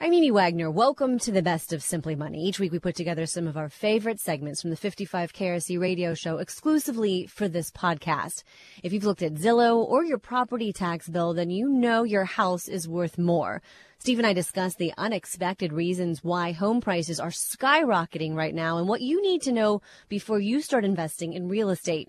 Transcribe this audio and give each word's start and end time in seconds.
I'm 0.00 0.12
Amy 0.12 0.30
Wagner. 0.30 0.70
Welcome 0.70 1.18
to 1.18 1.32
the 1.32 1.42
best 1.42 1.72
of 1.72 1.82
Simply 1.82 2.14
Money. 2.14 2.44
Each 2.44 2.60
week 2.60 2.70
we 2.70 2.78
put 2.78 2.94
together 2.94 3.26
some 3.26 3.48
of 3.48 3.56
our 3.56 3.68
favorite 3.68 4.20
segments 4.20 4.62
from 4.62 4.70
the 4.70 4.76
55 4.76 5.32
KRC 5.32 5.76
radio 5.80 6.14
show 6.14 6.38
exclusively 6.38 7.26
for 7.26 7.48
this 7.48 7.72
podcast. 7.72 8.44
If 8.84 8.92
you've 8.92 9.02
looked 9.02 9.24
at 9.24 9.34
Zillow 9.34 9.78
or 9.78 10.04
your 10.04 10.18
property 10.18 10.72
tax 10.72 11.08
bill, 11.08 11.34
then 11.34 11.50
you 11.50 11.68
know 11.68 12.04
your 12.04 12.26
house 12.26 12.68
is 12.68 12.86
worth 12.86 13.18
more. 13.18 13.60
Steve 13.98 14.18
and 14.18 14.26
I 14.28 14.34
discuss 14.34 14.76
the 14.76 14.94
unexpected 14.96 15.72
reasons 15.72 16.22
why 16.22 16.52
home 16.52 16.80
prices 16.80 17.18
are 17.18 17.30
skyrocketing 17.30 18.36
right 18.36 18.54
now 18.54 18.78
and 18.78 18.86
what 18.86 19.00
you 19.00 19.20
need 19.20 19.42
to 19.42 19.52
know 19.52 19.82
before 20.08 20.38
you 20.38 20.60
start 20.60 20.84
investing 20.84 21.32
in 21.32 21.48
real 21.48 21.70
estate. 21.70 22.08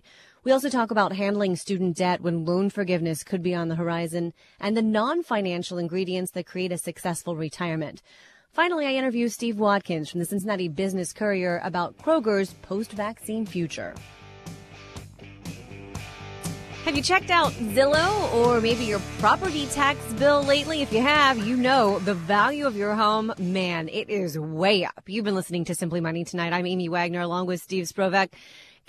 We 0.50 0.54
also 0.54 0.70
talk 0.70 0.90
about 0.90 1.14
handling 1.14 1.56
student 1.58 1.96
debt 1.96 2.22
when 2.22 2.44
loan 2.44 2.72
forgiveness 2.72 3.24
could 3.24 3.44
be 3.44 3.54
on 3.54 3.68
the 3.68 3.76
horizon 3.76 4.34
and 4.60 4.76
the 4.76 4.82
non-financial 4.82 5.78
ingredients 5.78 6.32
that 6.32 6.48
create 6.48 6.72
a 6.72 6.78
successful 6.80 7.36
retirement. 7.36 8.02
Finally, 8.52 8.88
I 8.88 8.94
interview 8.94 9.30
Steve 9.30 9.60
Watkins 9.60 10.10
from 10.10 10.20
the 10.20 10.26
Cincinnati 10.26 10.68
Business 10.68 11.14
Courier 11.14 11.62
about 11.64 11.98
Kroger's 11.98 12.56
post-vaccine 12.64 13.46
future. 13.46 13.94
Have 16.84 16.96
you 16.96 17.04
checked 17.04 17.30
out 17.30 17.52
Zillow 17.52 18.34
or 18.34 18.60
maybe 18.60 18.86
your 18.86 19.02
property 19.20 19.68
tax 19.68 20.00
bill 20.14 20.42
lately? 20.42 20.82
If 20.82 20.92
you 20.92 21.02
have, 21.02 21.38
you 21.38 21.58
know 21.58 22.00
the 22.00 22.16
value 22.16 22.66
of 22.66 22.76
your 22.76 22.96
home, 22.96 23.32
man, 23.38 23.88
it 23.88 24.10
is 24.10 24.40
way 24.40 24.84
up. 24.84 25.04
You've 25.06 25.26
been 25.26 25.36
listening 25.36 25.66
to 25.66 25.76
Simply 25.76 26.02
Money 26.02 26.24
tonight. 26.24 26.54
I'm 26.54 26.66
Amy 26.66 26.90
Wagner 26.90 27.22
along 27.22 27.46
with 27.46 27.62
Steve 27.62 27.86
Sprovach 27.86 28.32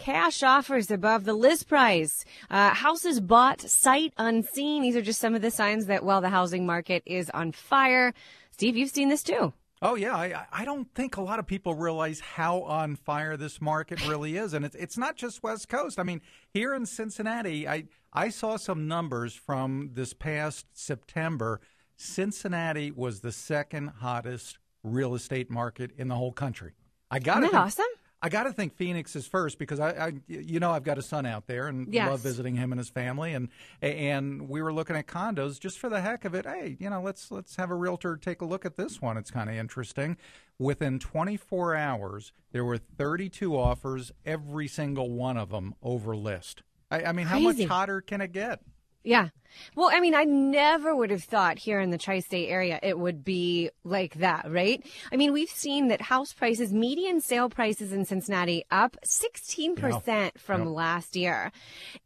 cash 0.01 0.43
offers 0.43 0.91
above 0.91 1.25
the 1.25 1.35
list 1.35 1.69
price, 1.69 2.25
uh, 2.51 2.71
houses 2.71 3.21
bought 3.21 3.61
sight 3.61 4.15
unseen. 4.17 4.83
These 4.83 4.97
are 4.97 5.03
just 5.03 5.21
some 5.21 5.35
of 5.35 5.43
the 5.43 5.51
signs 5.51 5.87
that, 5.87 6.03
well, 6.03 6.23
the 6.23 6.31
housing 6.31 6.65
market 6.65 7.03
is 7.05 7.29
on 7.31 7.53
fire. 7.53 8.15
Steve, 8.51 8.79
you've 8.79 8.91
seen 8.91 9.11
this 9.11 9.23
too. 9.23 9.53
Oh 9.83 9.95
yeah, 9.95 10.15
I, 10.15 10.47
I 10.53 10.65
don't 10.65 10.93
think 10.95 11.17
a 11.17 11.23
lot 11.23 11.39
of 11.39 11.47
people 11.47 11.75
realize 11.75 12.21
how 12.21 12.63
on 12.63 12.97
fire 12.97 13.37
this 13.37 13.61
market 13.61 14.07
really 14.07 14.37
is, 14.37 14.53
and 14.53 14.63
it's 14.63 14.77
it's 14.77 14.99
not 14.99 15.17
just 15.17 15.43
West 15.43 15.71
Coast. 15.71 15.99
I 15.99 16.03
mean, 16.03 16.21
here 16.53 16.75
in 16.75 16.85
Cincinnati, 16.85 17.67
I 17.67 17.85
I 18.13 18.29
saw 18.29 18.59
some 18.59 18.87
numbers 18.87 19.35
from 19.35 19.91
this 19.95 20.13
past 20.13 20.67
September. 20.75 21.61
Cincinnati 21.97 22.91
was 22.91 23.21
the 23.21 23.33
second 23.33 23.89
hottest 24.01 24.59
real 24.83 25.15
estate 25.15 25.51
market 25.51 25.93
in 25.97 26.09
the 26.09 26.15
whole 26.15 26.33
country. 26.33 26.73
I 27.11 27.19
got 27.19 27.43
it. 27.43 27.55
Awesome. 27.55 27.87
I 28.23 28.29
got 28.29 28.43
to 28.43 28.53
think 28.53 28.77
Phoenix 28.77 29.17
is 29.17 29.27
first 29.27 29.59
because 29.59 29.81
I, 29.81 29.91
I, 29.91 30.13
you 30.29 30.61
know, 30.61 30.73
I've 30.73 30.83
got 30.83 30.99
a 30.99 31.03
son 31.03 31.25
out 31.25 31.47
there 31.47 31.69
and 31.69 31.93
yes. 31.93 32.09
love 32.09 32.21
visiting 32.21 32.55
him 32.55 32.71
and 32.71 32.79
his 32.79 32.91
family, 32.91 33.33
and 33.33 33.49
and 33.81 34.49
we 34.49 34.61
were 34.61 34.73
looking 34.73 34.95
at 34.97 35.07
condos 35.07 35.59
just 35.59 35.79
for 35.79 35.89
the 35.89 36.03
heck 36.03 36.27
of 36.27 36.35
it. 36.35 36.45
Hey, 36.45 36.77
you 36.79 36.91
know, 36.91 37.01
let's 37.01 37.31
let's 37.31 37.57
have 37.57 37.71
a 37.71 37.75
realtor 37.75 38.17
take 38.17 38.43
a 38.43 38.45
look 38.45 38.67
at 38.67 38.77
this 38.77 39.01
one. 39.01 39.17
It's 39.17 39.31
kind 39.31 39.49
of 39.49 39.57
interesting. 39.57 40.19
Within 40.59 40.99
24 40.99 41.75
hours, 41.75 42.33
there 42.53 42.65
were 42.67 42.77
32 42.77 43.59
offers, 43.59 44.13
every 44.27 44.69
single 44.69 45.11
one 45.11 45.39
of 45.39 45.49
them 45.49 45.75
over 45.83 46.15
list. 46.15 46.63
I, 46.91 47.05
I 47.05 47.13
mean, 47.13 47.27
Crazy. 47.27 47.45
how 47.45 47.53
much 47.53 47.65
hotter 47.65 48.03
can 48.03 48.21
it 48.21 48.33
get? 48.33 48.61
Yeah. 49.03 49.29
Well, 49.75 49.91
I 49.93 50.01
mean, 50.01 50.15
I 50.15 50.25
never 50.25 50.95
would 50.95 51.11
have 51.11 51.25
thought 51.25 51.59
here 51.59 51.81
in 51.81 51.91
the 51.91 51.99
tri 51.99 52.21
state 52.21 52.49
area 52.49 52.79
it 52.83 52.99
would 52.99 53.25
be 53.25 53.71
like 53.85 54.15
that, 54.17 54.51
right? 54.51 54.85
I 55.13 55.17
mean, 55.17 55.33
we've 55.33 55.51
seen 55.51 55.89
that 55.89 56.01
house 56.01 56.33
prices, 56.33 56.73
median 56.73 57.21
sale 57.21 57.49
prices 57.49 57.93
in 57.93 58.05
Cincinnati 58.05 58.65
up 58.71 58.97
16% 59.05 60.07
yeah. 60.07 60.31
from 60.37 60.63
yep. 60.63 60.71
last 60.71 61.17
year. 61.17 61.53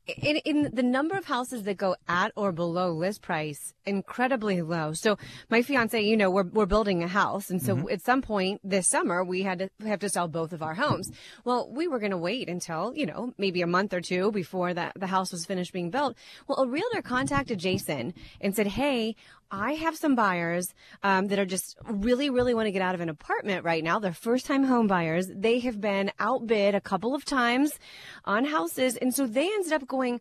In, 0.07 0.37
in, 0.45 0.71
the 0.75 0.83
number 0.83 1.17
of 1.17 1.25
houses 1.25 1.63
that 1.65 1.77
go 1.77 1.97
at 2.09 2.33
or 2.37 2.53
below 2.53 2.93
list 2.93 3.23
price, 3.23 3.73
incredibly 3.87 4.61
low. 4.61 4.93
So 4.93 5.19
my 5.51 5.63
fiance, 5.63 6.01
you 6.01 6.17
know, 6.17 6.31
we're, 6.31 6.45
we're 6.45 6.67
building 6.67 7.03
a 7.03 7.09
house. 7.09 7.51
And 7.51 7.63
so 7.63 7.77
mm-hmm. 7.77 7.91
at 7.91 8.03
some 8.03 8.21
point 8.21 8.61
this 8.65 8.87
summer, 8.89 9.25
we 9.25 9.43
had 9.43 9.59
to 9.61 9.71
have 9.87 10.01
to 10.01 10.09
sell 10.09 10.29
both 10.29 10.53
of 10.53 10.63
our 10.63 10.75
homes. 10.75 11.11
Well, 11.45 11.71
we 11.71 11.89
were 11.89 11.99
going 11.99 12.11
to 12.11 12.19
wait 12.19 12.49
until, 12.49 12.93
you 12.95 13.07
know, 13.07 13.33
maybe 13.39 13.63
a 13.63 13.67
month 13.67 13.95
or 13.95 14.01
two 14.01 14.31
before 14.33 14.75
that 14.75 14.93
the 14.97 15.07
house 15.07 15.33
was 15.33 15.47
finished 15.47 15.73
being 15.73 15.91
built. 15.91 16.17
Well, 16.47 16.59
a 16.59 16.69
realtor 16.69 17.03
contacted 17.03 17.34
contacted 17.35 17.59
Jason 17.59 18.15
and 18.41 18.55
said, 18.55 18.69
Hey, 18.69 19.17
I 19.51 19.73
have 19.73 19.97
some 19.97 20.15
buyers 20.15 20.73
um, 21.03 21.27
that 21.27 21.39
are 21.39 21.45
just 21.45 21.77
really, 21.85 22.31
really 22.31 22.55
want 22.55 22.67
to 22.67 22.73
get 22.73 22.81
out 22.81 22.95
of 22.95 23.01
an 23.01 23.09
apartment 23.09 23.65
right 23.65 23.83
now. 23.83 23.99
They're 23.99 24.13
first 24.13 24.47
time 24.47 24.63
home 24.63 24.87
buyers. 24.87 25.27
They 25.35 25.59
have 25.61 25.81
been 25.81 26.13
outbid 26.21 26.77
a 26.77 26.81
couple 26.81 27.13
of 27.13 27.25
times 27.25 27.79
on 28.25 28.45
houses. 28.45 28.97
And 28.97 29.13
so 29.13 29.27
they 29.27 29.47
ended 29.47 29.73
up 29.73 29.87
going 29.89 30.21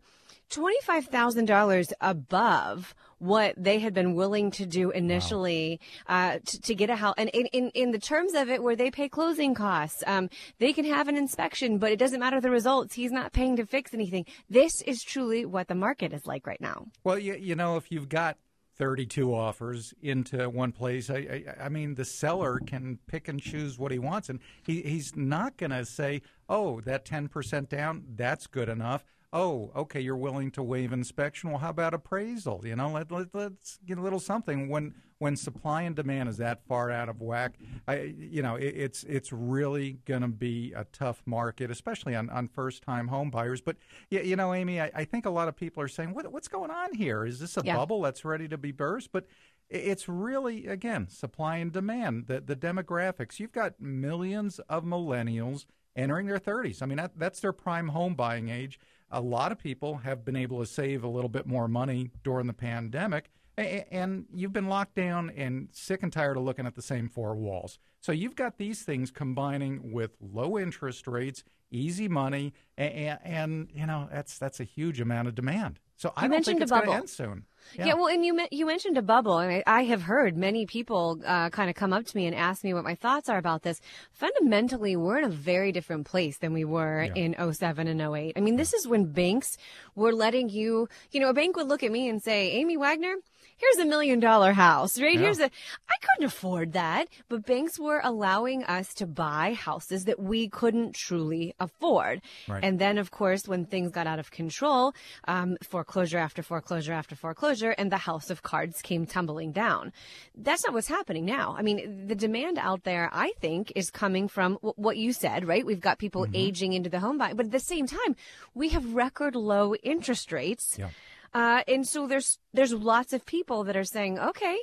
$25,000 0.50 1.92
above 2.00 2.94
what 3.24 3.54
they 3.56 3.78
had 3.78 3.94
been 3.94 4.14
willing 4.14 4.50
to 4.52 4.66
do 4.66 4.90
initially 4.90 5.80
wow. 6.08 6.32
uh, 6.32 6.38
to, 6.44 6.60
to, 6.60 6.74
get 6.74 6.90
a 6.90 6.96
house. 6.96 7.14
And 7.16 7.30
in, 7.30 7.46
in, 7.46 7.70
in, 7.70 7.90
the 7.90 7.98
terms 7.98 8.34
of 8.34 8.50
it, 8.50 8.62
where 8.62 8.76
they 8.76 8.90
pay 8.90 9.08
closing 9.08 9.54
costs, 9.54 10.04
um, 10.06 10.28
they 10.58 10.72
can 10.72 10.84
have 10.84 11.08
an 11.08 11.16
inspection, 11.16 11.78
but 11.78 11.90
it 11.90 11.98
doesn't 11.98 12.20
matter 12.20 12.40
the 12.40 12.50
results. 12.50 12.94
He's 12.94 13.12
not 13.12 13.32
paying 13.32 13.56
to 13.56 13.66
fix 13.66 13.94
anything. 13.94 14.26
This 14.50 14.82
is 14.82 15.02
truly 15.02 15.46
what 15.46 15.68
the 15.68 15.74
market 15.74 16.12
is 16.12 16.26
like 16.26 16.46
right 16.46 16.60
now. 16.60 16.86
Well, 17.02 17.18
you, 17.18 17.34
you 17.34 17.54
know, 17.54 17.76
if 17.76 17.90
you've 17.90 18.08
got 18.10 18.36
32 18.76 19.32
offers 19.32 19.94
into 20.02 20.50
one 20.50 20.72
place. 20.72 21.08
I, 21.08 21.14
I, 21.16 21.64
I, 21.66 21.68
mean, 21.68 21.94
the 21.94 22.04
seller 22.04 22.58
can 22.66 22.98
pick 23.06 23.28
and 23.28 23.40
choose 23.40 23.78
what 23.78 23.92
he 23.92 24.00
wants, 24.00 24.28
and 24.28 24.40
he, 24.64 24.82
he's 24.82 25.14
not 25.14 25.56
going 25.56 25.70
to 25.70 25.84
say, 25.84 26.22
"Oh, 26.48 26.80
that 26.80 27.04
10% 27.04 27.68
down, 27.68 28.04
that's 28.16 28.48
good 28.48 28.68
enough." 28.68 29.04
Oh, 29.34 29.72
okay, 29.74 30.00
you're 30.00 30.16
willing 30.16 30.52
to 30.52 30.62
waive 30.62 30.92
inspection. 30.92 31.50
Well, 31.50 31.58
how 31.58 31.70
about 31.70 31.92
appraisal? 31.92 32.62
You 32.64 32.76
know, 32.76 32.90
let, 32.90 33.10
let, 33.10 33.34
let's 33.34 33.78
get 33.84 33.98
a 33.98 34.00
little 34.00 34.20
something 34.20 34.68
when 34.68 34.94
when 35.18 35.36
supply 35.36 35.82
and 35.82 35.94
demand 35.94 36.28
is 36.28 36.36
that 36.36 36.64
far 36.66 36.90
out 36.90 37.08
of 37.08 37.20
whack. 37.20 37.54
I, 37.88 38.14
you 38.16 38.42
know, 38.42 38.54
it, 38.54 38.74
it's 38.76 39.02
it's 39.04 39.32
really 39.32 39.98
going 40.04 40.22
to 40.22 40.28
be 40.28 40.72
a 40.74 40.84
tough 40.84 41.22
market, 41.26 41.70
especially 41.70 42.14
on, 42.14 42.30
on 42.30 42.48
first 42.48 42.82
time 42.82 43.08
home 43.08 43.30
buyers. 43.30 43.60
But 43.60 43.76
you, 44.08 44.20
you 44.20 44.36
know, 44.36 44.54
Amy, 44.54 44.80
I, 44.80 44.90
I, 44.94 45.04
think 45.04 45.26
a 45.26 45.30
lot 45.30 45.48
of 45.48 45.56
people 45.56 45.82
are 45.82 45.88
saying, 45.88 46.14
what, 46.14 46.30
what's 46.32 46.48
going 46.48 46.70
on 46.70 46.94
here? 46.94 47.26
Is 47.26 47.40
this 47.40 47.56
a 47.56 47.62
yeah. 47.64 47.76
bubble 47.76 48.02
that's 48.02 48.24
ready 48.24 48.48
to 48.48 48.58
be 48.58 48.70
burst? 48.70 49.10
But 49.12 49.26
it's 49.70 50.08
really 50.08 50.66
again 50.66 51.08
supply 51.08 51.56
and 51.56 51.72
demand 51.72 52.26
the 52.26 52.38
the 52.38 52.54
demographics 52.54 53.40
you've 53.40 53.50
got 53.50 53.80
millions 53.80 54.58
of 54.68 54.84
millennials 54.84 55.64
entering 55.96 56.26
their 56.26 56.38
30s 56.38 56.82
i 56.82 56.86
mean 56.86 56.98
that, 56.98 57.12
that's 57.16 57.40
their 57.40 57.52
prime 57.52 57.88
home 57.88 58.14
buying 58.14 58.50
age 58.50 58.78
a 59.14 59.20
lot 59.20 59.52
of 59.52 59.58
people 59.58 59.96
have 59.98 60.24
been 60.24 60.36
able 60.36 60.58
to 60.58 60.66
save 60.66 61.04
a 61.04 61.08
little 61.08 61.28
bit 61.28 61.46
more 61.46 61.68
money 61.68 62.10
during 62.22 62.46
the 62.46 62.52
pandemic 62.52 63.30
and 63.56 64.26
you've 64.34 64.52
been 64.52 64.68
locked 64.68 64.94
down 64.94 65.30
and 65.30 65.68
sick 65.70 66.02
and 66.02 66.12
tired 66.12 66.36
of 66.36 66.42
looking 66.42 66.66
at 66.66 66.74
the 66.74 66.82
same 66.82 67.08
four 67.08 67.34
walls. 67.34 67.78
So 68.00 68.12
you've 68.12 68.34
got 68.34 68.58
these 68.58 68.82
things 68.82 69.10
combining 69.10 69.92
with 69.92 70.16
low 70.20 70.58
interest 70.58 71.06
rates, 71.06 71.44
easy 71.70 72.08
money, 72.08 72.52
and, 72.76 73.18
and 73.22 73.70
you 73.72 73.86
know 73.86 74.08
that's 74.10 74.38
that's 74.38 74.60
a 74.60 74.64
huge 74.64 75.00
amount 75.00 75.28
of 75.28 75.34
demand. 75.34 75.78
So 75.96 76.12
I 76.16 76.24
you 76.24 76.32
don't 76.32 76.44
think 76.44 76.60
it's 76.60 76.70
going 76.70 76.86
to 76.86 76.92
end 76.92 77.10
soon. 77.10 77.44
Yeah. 77.76 77.86
yeah. 77.86 77.94
well, 77.94 78.08
and 78.08 78.24
you 78.24 78.38
you 78.50 78.66
mentioned 78.66 78.98
a 78.98 79.02
bubble, 79.02 79.38
and 79.38 79.50
I, 79.50 79.62
I 79.66 79.84
have 79.84 80.02
heard 80.02 80.36
many 80.36 80.66
people 80.66 81.20
uh, 81.24 81.50
kind 81.50 81.70
of 81.70 81.76
come 81.76 81.92
up 81.92 82.04
to 82.06 82.16
me 82.16 82.26
and 82.26 82.34
ask 82.34 82.62
me 82.62 82.74
what 82.74 82.84
my 82.84 82.94
thoughts 82.94 83.28
are 83.28 83.38
about 83.38 83.62
this. 83.62 83.80
Fundamentally, 84.12 84.96
we're 84.96 85.18
in 85.18 85.24
a 85.24 85.28
very 85.30 85.72
different 85.72 86.06
place 86.06 86.38
than 86.38 86.52
we 86.52 86.64
were 86.64 87.04
yeah. 87.04 87.34
in 87.34 87.52
07 87.52 87.88
and 87.88 88.00
08. 88.00 88.34
I 88.36 88.40
mean, 88.40 88.56
this 88.56 88.74
is 88.74 88.86
when 88.86 89.06
banks 89.06 89.56
were 89.94 90.12
letting 90.12 90.48
you, 90.50 90.88
you 91.10 91.20
know, 91.20 91.30
a 91.30 91.34
bank 91.34 91.56
would 91.56 91.68
look 91.68 91.82
at 91.82 91.90
me 91.90 92.08
and 92.08 92.22
say, 92.22 92.50
Amy 92.52 92.76
Wagner, 92.76 93.14
here's 93.56 93.76
a 93.78 93.88
million 93.88 94.20
dollar 94.20 94.52
house, 94.52 95.00
right? 95.00 95.14
Yeah. 95.14 95.20
Here's 95.20 95.40
a, 95.40 95.44
I 95.44 95.94
couldn't 96.00 96.26
afford 96.26 96.72
that, 96.72 97.08
but 97.28 97.46
banks 97.46 97.78
were 97.78 98.00
allowing 98.02 98.64
us 98.64 98.94
to 98.94 99.06
buy 99.06 99.54
houses 99.54 100.04
that 100.04 100.20
we 100.20 100.48
couldn't 100.48 100.94
truly 100.94 101.54
afford. 101.60 102.22
Right. 102.48 102.62
And 102.64 102.78
then, 102.78 102.98
of 102.98 103.10
course, 103.10 103.46
when 103.46 103.66
things 103.66 103.90
got 103.90 104.06
out 104.06 104.18
of 104.18 104.30
control, 104.30 104.94
um, 105.28 105.56
foreclosure 105.62 106.18
after 106.18 106.42
foreclosure 106.42 106.92
after 106.92 107.14
foreclosure, 107.14 107.70
and 107.70 107.90
the 107.90 107.98
house 107.98 108.30
of 108.30 108.42
cards 108.42 108.82
came 108.82 109.06
tumbling 109.06 109.52
down. 109.52 109.92
That's 110.34 110.64
not 110.64 110.74
what's 110.74 110.88
happening 110.88 111.24
now. 111.24 111.54
I 111.58 111.62
mean, 111.62 112.06
the 112.06 112.14
demand 112.14 112.58
out 112.58 112.84
there, 112.84 113.08
I 113.12 113.32
think, 113.40 113.72
is 113.76 113.90
coming 113.90 114.28
from 114.28 114.54
w- 114.54 114.74
what 114.76 114.96
you 114.96 115.12
said, 115.12 115.46
right? 115.46 115.64
We've 115.64 115.80
got 115.80 115.98
people 115.98 116.22
mm-hmm. 116.24 116.36
aging 116.36 116.72
into 116.72 116.90
the 116.90 117.00
home 117.00 117.18
buy, 117.18 117.32
but 117.32 117.46
at 117.46 117.52
the 117.52 117.60
same 117.60 117.86
time, 117.86 118.16
we 118.54 118.70
have 118.70 118.94
record 118.94 119.34
low 119.34 119.74
interest 119.76 120.32
rates. 120.32 120.76
Yeah. 120.78 120.90
Uh, 121.34 121.62
and 121.66 121.86
so 121.86 122.06
there's 122.06 122.38
there's 122.52 122.72
lots 122.72 123.12
of 123.12 123.26
people 123.26 123.64
that 123.64 123.76
are 123.76 123.84
saying, 123.84 124.18
okay, 124.18 124.56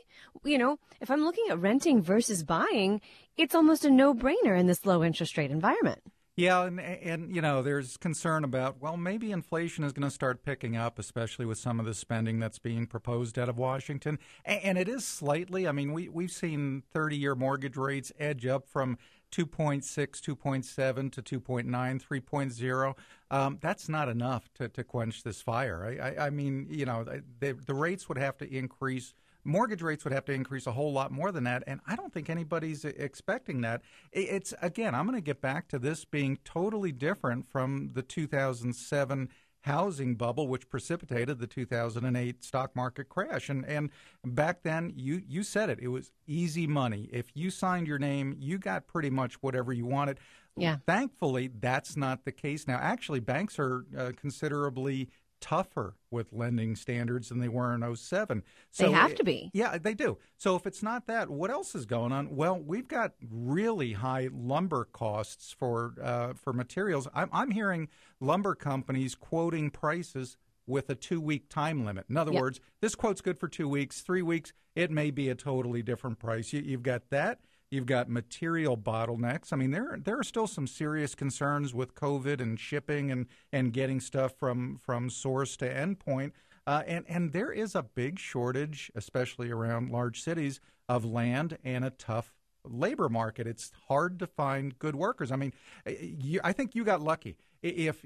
you 0.46 0.58
know, 0.58 0.80
if 1.02 1.12
I'm 1.12 1.24
looking 1.24 1.46
at 1.50 1.60
renting 1.60 2.02
versus 2.02 2.44
buying, 2.44 3.02
it's 3.36 3.54
almost 3.54 3.84
a 3.84 3.92
no-brainer 3.92 4.58
in 4.58 4.68
this 4.68 4.86
low 4.86 5.04
interest 5.04 5.38
rate 5.38 5.52
environment. 5.52 6.02
Yeah, 6.38 6.64
and, 6.64 6.80
and 6.80 7.36
you 7.36 7.42
know, 7.42 7.62
there's 7.62 7.98
concern 7.98 8.46
about 8.46 8.82
well, 8.82 8.96
maybe 8.96 9.32
inflation 9.32 9.84
is 9.84 9.92
going 9.92 10.08
to 10.08 10.14
start 10.14 10.46
picking 10.46 10.78
up, 10.78 10.98
especially 10.98 11.46
with 11.46 11.58
some 11.58 11.78
of 11.78 11.86
the 11.86 11.94
spending 11.94 12.40
that's 12.40 12.58
being 12.58 12.88
proposed 12.88 13.38
out 13.38 13.50
of 13.50 13.58
Washington, 13.58 14.18
and, 14.46 14.64
and 14.64 14.78
it 14.78 14.88
is 14.88 15.06
slightly. 15.06 15.68
I 15.68 15.74
mean, 15.74 15.92
we 15.92 16.08
we've 16.08 16.32
seen 16.32 16.84
30-year 16.96 17.36
mortgage 17.36 17.76
rates 17.76 18.14
edge 18.18 18.46
up 18.46 18.66
from 18.66 18.98
2.6, 19.32 19.84
2.7 19.84 21.12
to 21.12 21.40
2.9, 21.40 21.66
3.0. 21.66 22.94
Um, 23.30 23.58
that's 23.62 23.88
not 23.88 24.10
enough 24.10 24.50
to, 24.56 24.68
to 24.70 24.84
quench 24.84 25.24
this 25.24 25.42
fire. 25.42 25.86
I, 25.86 26.10
I, 26.10 26.28
I 26.28 26.30
mean, 26.30 26.68
you 26.70 26.86
know, 26.86 27.06
the, 27.40 27.54
the 27.54 27.74
rates 27.74 28.10
would 28.10 28.18
have 28.18 28.38
to 28.40 28.54
increase 28.54 29.14
mortgage 29.44 29.82
rates 29.82 30.04
would 30.04 30.14
have 30.14 30.26
to 30.26 30.34
increase 30.34 30.68
a 30.68 30.72
whole 30.72 30.94
lot 30.94 31.12
more 31.12 31.32
than 31.32 31.44
that, 31.46 31.64
and 31.68 31.80
I 31.88 31.96
don't 31.96 32.14
think 32.14 32.30
anybody's 32.30 32.86
expecting 32.86 33.62
that. 33.62 33.82
It's 34.12 34.54
again, 34.62 34.94
I'm 34.94 35.06
going 35.06 35.18
to 35.18 35.22
get 35.22 35.42
back 35.42 35.68
to 35.70 35.80
this 35.80 36.06
being 36.06 36.38
totally 36.44 36.92
different 36.92 37.50
from 37.50 37.92
the 37.94 38.02
2007 38.02 39.30
housing 39.62 40.16
bubble, 40.16 40.48
which 40.48 40.70
precipitated 40.70 41.40
the 41.40 41.48
2008 41.48 42.44
stock 42.44 42.76
market 42.76 43.10
crash. 43.10 43.50
And 43.50 43.66
and 43.66 43.90
back 44.26 44.64
then, 44.64 44.94
you 44.96 45.22
you 45.28 45.44
said 45.44 45.70
it, 45.70 45.80
it 45.80 45.88
was 45.88 46.12
easy 46.28 46.68
money. 46.68 47.10
If 47.12 47.28
you 47.34 47.50
signed 47.50 47.88
your 47.88 48.00
name, 48.00 48.36
you 48.40 48.58
got 48.58 48.88
pretty 48.88 49.10
much 49.10 49.36
whatever 49.36 49.72
you 49.74 49.86
wanted. 49.86 50.20
Yeah. 50.58 50.78
Thankfully, 50.86 51.50
that's 51.60 51.96
not 51.96 52.26
the 52.26 52.32
case 52.32 52.68
now. 52.68 52.78
Actually, 52.78 53.22
banks 53.22 53.58
are 53.58 53.86
uh, 53.98 54.12
considerably 54.20 55.08
tougher 55.42 55.96
with 56.10 56.32
lending 56.32 56.76
standards 56.76 57.30
than 57.30 57.40
they 57.40 57.50
were 57.50 57.74
in 57.74 57.96
07. 57.96 58.44
So 58.70 58.86
they 58.86 58.92
have 58.92 59.16
to 59.16 59.24
be. 59.24 59.52
Yeah, 59.54 59.78
they 59.78 59.94
do. 59.94 60.18
So 60.38 60.56
if 60.56 60.66
it's 60.66 60.82
not 60.82 61.08
that, 61.08 61.30
what 61.30 61.52
else 61.52 61.76
is 61.76 61.86
going 61.86 62.12
on? 62.12 62.36
Well, 62.36 62.58
we've 62.58 62.88
got 62.88 63.14
really 63.30 63.94
high 63.94 64.30
lumber 64.32 64.86
costs 64.86 65.54
for 65.58 65.96
uh, 66.02 66.34
for 66.34 66.54
materials. 66.54 67.08
I'm, 67.14 67.30
I'm 67.34 67.52
hearing 67.52 67.90
lumber 68.20 68.56
companies 68.56 69.16
quoting 69.16 69.72
prices 69.72 70.38
with 70.68 70.90
a 70.90 70.96
two 70.96 71.20
week 71.20 71.50
time 71.50 71.86
limit. 71.86 72.06
In 72.10 72.18
other 72.18 72.32
yep. 72.32 72.42
words, 72.42 72.60
this 72.80 72.96
quote's 72.96 73.22
good 73.22 73.40
for 73.40 73.48
two 73.48 73.68
weeks, 73.68 74.02
three 74.02 74.22
weeks, 74.22 74.54
it 74.76 74.92
may 74.92 75.12
be 75.12 75.30
a 75.30 75.36
totally 75.36 75.82
different 75.82 76.20
price. 76.20 76.54
You, 76.54 76.62
you've 76.62 76.84
got 76.84 77.10
that. 77.10 77.40
You've 77.72 77.86
got 77.86 78.10
material 78.10 78.76
bottlenecks. 78.76 79.54
I 79.54 79.56
mean, 79.56 79.72
there 79.72 79.98
there 80.04 80.20
are 80.20 80.24
still 80.24 80.46
some 80.46 80.68
serious 80.68 81.16
concerns 81.16 81.74
with 81.74 81.96
COVID 81.96 82.42
and 82.42 82.60
shipping 82.60 83.10
and, 83.12 83.28
and 83.54 83.72
getting 83.72 84.02
stuff 84.02 84.34
from 84.38 84.78
from 84.84 85.10
source 85.10 85.56
to 85.58 85.74
endpoint. 85.74 86.34
Uh, 86.68 86.84
and 86.86 87.06
and 87.08 87.32
there 87.32 87.50
is 87.50 87.74
a 87.74 87.82
big 87.82 88.20
shortage, 88.20 88.92
especially 88.94 89.50
around 89.52 89.90
large 89.90 90.22
cities, 90.22 90.60
of 90.90 91.06
land 91.06 91.58
and 91.64 91.86
a 91.86 91.92
tough 91.92 92.34
labor 92.66 93.08
market. 93.08 93.48
It's 93.48 93.72
hard 93.88 94.20
to 94.20 94.28
find 94.28 94.78
good 94.78 94.96
workers. 94.96 95.32
I 95.32 95.38
mean, 95.38 95.54
you, 95.86 96.42
I 96.44 96.52
think 96.52 96.76
you 96.76 96.84
got 96.84 97.00
lucky. 97.02 97.38
If 97.64 98.06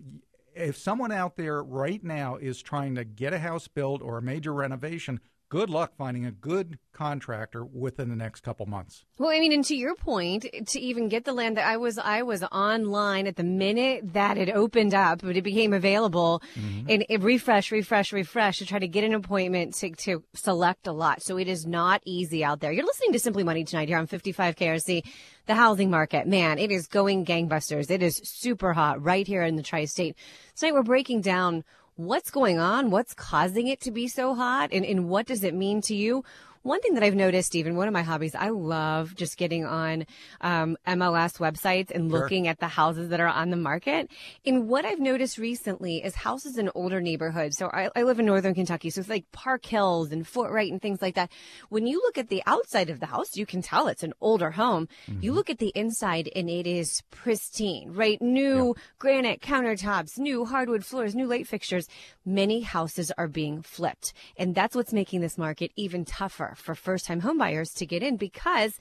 if 0.53 0.77
someone 0.77 1.11
out 1.11 1.37
there 1.37 1.63
right 1.63 2.03
now 2.03 2.35
is 2.35 2.61
trying 2.61 2.93
to 2.95 3.03
get 3.03 3.33
a 3.33 3.39
house 3.39 3.67
built 3.67 4.03
or 4.03 4.19
a 4.19 4.21
major 4.21 4.53
renovation, 4.53 5.19
good 5.49 5.69
luck 5.69 5.93
finding 5.97 6.25
a 6.25 6.31
good 6.31 6.79
contractor 6.93 7.63
within 7.65 8.09
the 8.09 8.15
next 8.15 8.41
couple 8.41 8.65
months. 8.65 9.05
Well, 9.17 9.29
I 9.29 9.39
mean, 9.39 9.53
and 9.53 9.63
to 9.65 9.75
your 9.75 9.95
point, 9.95 10.45
to 10.67 10.79
even 10.79 11.09
get 11.09 11.25
the 11.25 11.33
land 11.33 11.57
that 11.57 11.67
I 11.67 11.77
was, 11.77 11.97
I 11.97 12.23
was 12.23 12.43
online 12.43 13.27
at 13.27 13.35
the 13.35 13.43
minute 13.43 14.13
that 14.13 14.37
it 14.37 14.49
opened 14.49 14.93
up, 14.93 15.21
but 15.21 15.35
it 15.35 15.43
became 15.43 15.73
available, 15.73 16.41
mm-hmm. 16.55 16.89
and 16.89 17.05
it 17.09 17.21
refresh, 17.21 17.71
refresh, 17.71 18.13
refresh 18.13 18.59
to 18.59 18.65
try 18.65 18.79
to 18.79 18.87
get 18.87 19.03
an 19.03 19.13
appointment 19.13 19.75
to, 19.75 19.91
to 19.91 20.23
select 20.33 20.87
a 20.87 20.91
lot. 20.91 21.21
So 21.21 21.37
it 21.37 21.47
is 21.47 21.65
not 21.65 22.01
easy 22.05 22.43
out 22.43 22.61
there. 22.61 22.71
You're 22.71 22.85
listening 22.85 23.13
to 23.13 23.19
Simply 23.19 23.43
Money 23.43 23.63
tonight 23.65 23.89
here 23.89 23.97
on 23.97 24.07
55 24.07 24.55
KRC. 24.55 25.03
The 25.47 25.55
housing 25.55 25.91
market, 25.91 26.27
man, 26.27 26.57
it 26.57 26.71
is 26.71 26.87
going 26.87 27.23
gangbusters. 27.23 27.91
It 27.91 28.01
is 28.01 28.19
super 28.23 28.73
hot 28.73 29.03
right 29.03 29.27
here 29.27 29.43
in 29.43 29.57
the 29.57 29.63
tri-state. 29.63 30.15
Tonight 30.55 30.73
we're 30.73 30.83
breaking 30.83 31.21
down 31.21 31.63
what's 31.95 32.29
going 32.29 32.59
on, 32.59 32.91
what's 32.91 33.13
causing 33.13 33.67
it 33.67 33.79
to 33.81 33.91
be 33.91 34.07
so 34.07 34.35
hot, 34.35 34.69
and, 34.71 34.85
and 34.85 35.09
what 35.09 35.25
does 35.25 35.43
it 35.43 35.53
mean 35.53 35.81
to 35.81 35.95
you? 35.95 36.23
One 36.65 36.81
thing 36.81 36.95
that 36.95 37.03
I've 37.03 37.13
noticed, 37.13 37.53
even 37.53 37.75
one 37.75 37.87
of 37.87 37.93
my 37.93 38.01
hobbies, 38.01 38.33
I 38.33 38.49
love 38.49 39.13
just 39.13 39.37
getting 39.37 39.65
on 39.65 40.07
um, 40.41 40.77
MLS 40.87 41.37
websites 41.37 41.91
and 41.91 42.09
Sure. 42.09 42.21
looking 42.21 42.47
at 42.47 42.57
the 42.57 42.67
houses 42.67 43.09
that 43.09 43.19
are 43.19 43.27
on 43.27 43.51
the 43.51 43.55
market. 43.55 44.09
And 44.47 44.67
what 44.67 44.83
I've 44.83 44.99
noticed 44.99 45.37
recently 45.37 46.03
is 46.03 46.15
houses 46.15 46.57
in 46.57 46.71
older 46.73 47.01
neighborhoods. 47.01 47.55
So 47.55 47.67
I, 47.71 47.89
I 47.95 48.01
live 48.01 48.19
in 48.19 48.25
northern 48.25 48.55
Kentucky, 48.55 48.89
so 48.89 48.99
it's 48.99 49.09
like 49.11 49.31
Park 49.31 49.63
Hills 49.63 50.11
and 50.11 50.27
Fort 50.27 50.51
Wright 50.51 50.71
and 50.71 50.81
things 50.81 51.03
like 51.03 51.13
that. 51.13 51.29
When 51.69 51.85
you 51.85 51.97
look 51.99 52.17
at 52.17 52.29
the 52.29 52.41
outside 52.47 52.89
of 52.89 52.99
the 52.99 53.05
house, 53.05 53.37
you 53.37 53.45
can 53.45 53.61
tell 53.61 53.87
it's 53.87 54.01
an 54.01 54.13
older 54.19 54.49
home. 54.49 54.87
You 55.21 55.33
look 55.33 55.51
at 55.51 55.59
the 55.59 55.71
inside 55.75 56.31
and 56.35 56.49
it 56.49 56.65
is 56.65 57.03
pristine, 57.11 57.91
right? 57.93 58.19
New 58.19 58.75
granite 58.97 59.39
countertops, 59.39 60.17
new 60.17 60.45
hardwood 60.45 60.83
floors, 60.83 61.13
new 61.13 61.27
light 61.27 61.47
fixtures. 61.47 61.87
Many 62.25 62.61
houses 62.61 63.11
are 63.19 63.27
being 63.27 63.61
flipped. 63.61 64.13
And 64.35 64.55
that's 64.55 64.75
what's 64.75 64.93
making 64.93 65.21
this 65.21 65.37
market 65.37 65.71
even 65.75 66.05
tougher 66.05 66.54
for 66.55 66.75
first 66.75 67.05
time 67.05 67.21
homebuyers 67.21 67.73
to 67.75 67.85
get 67.85 68.03
in 68.03 68.17
because 68.17 68.77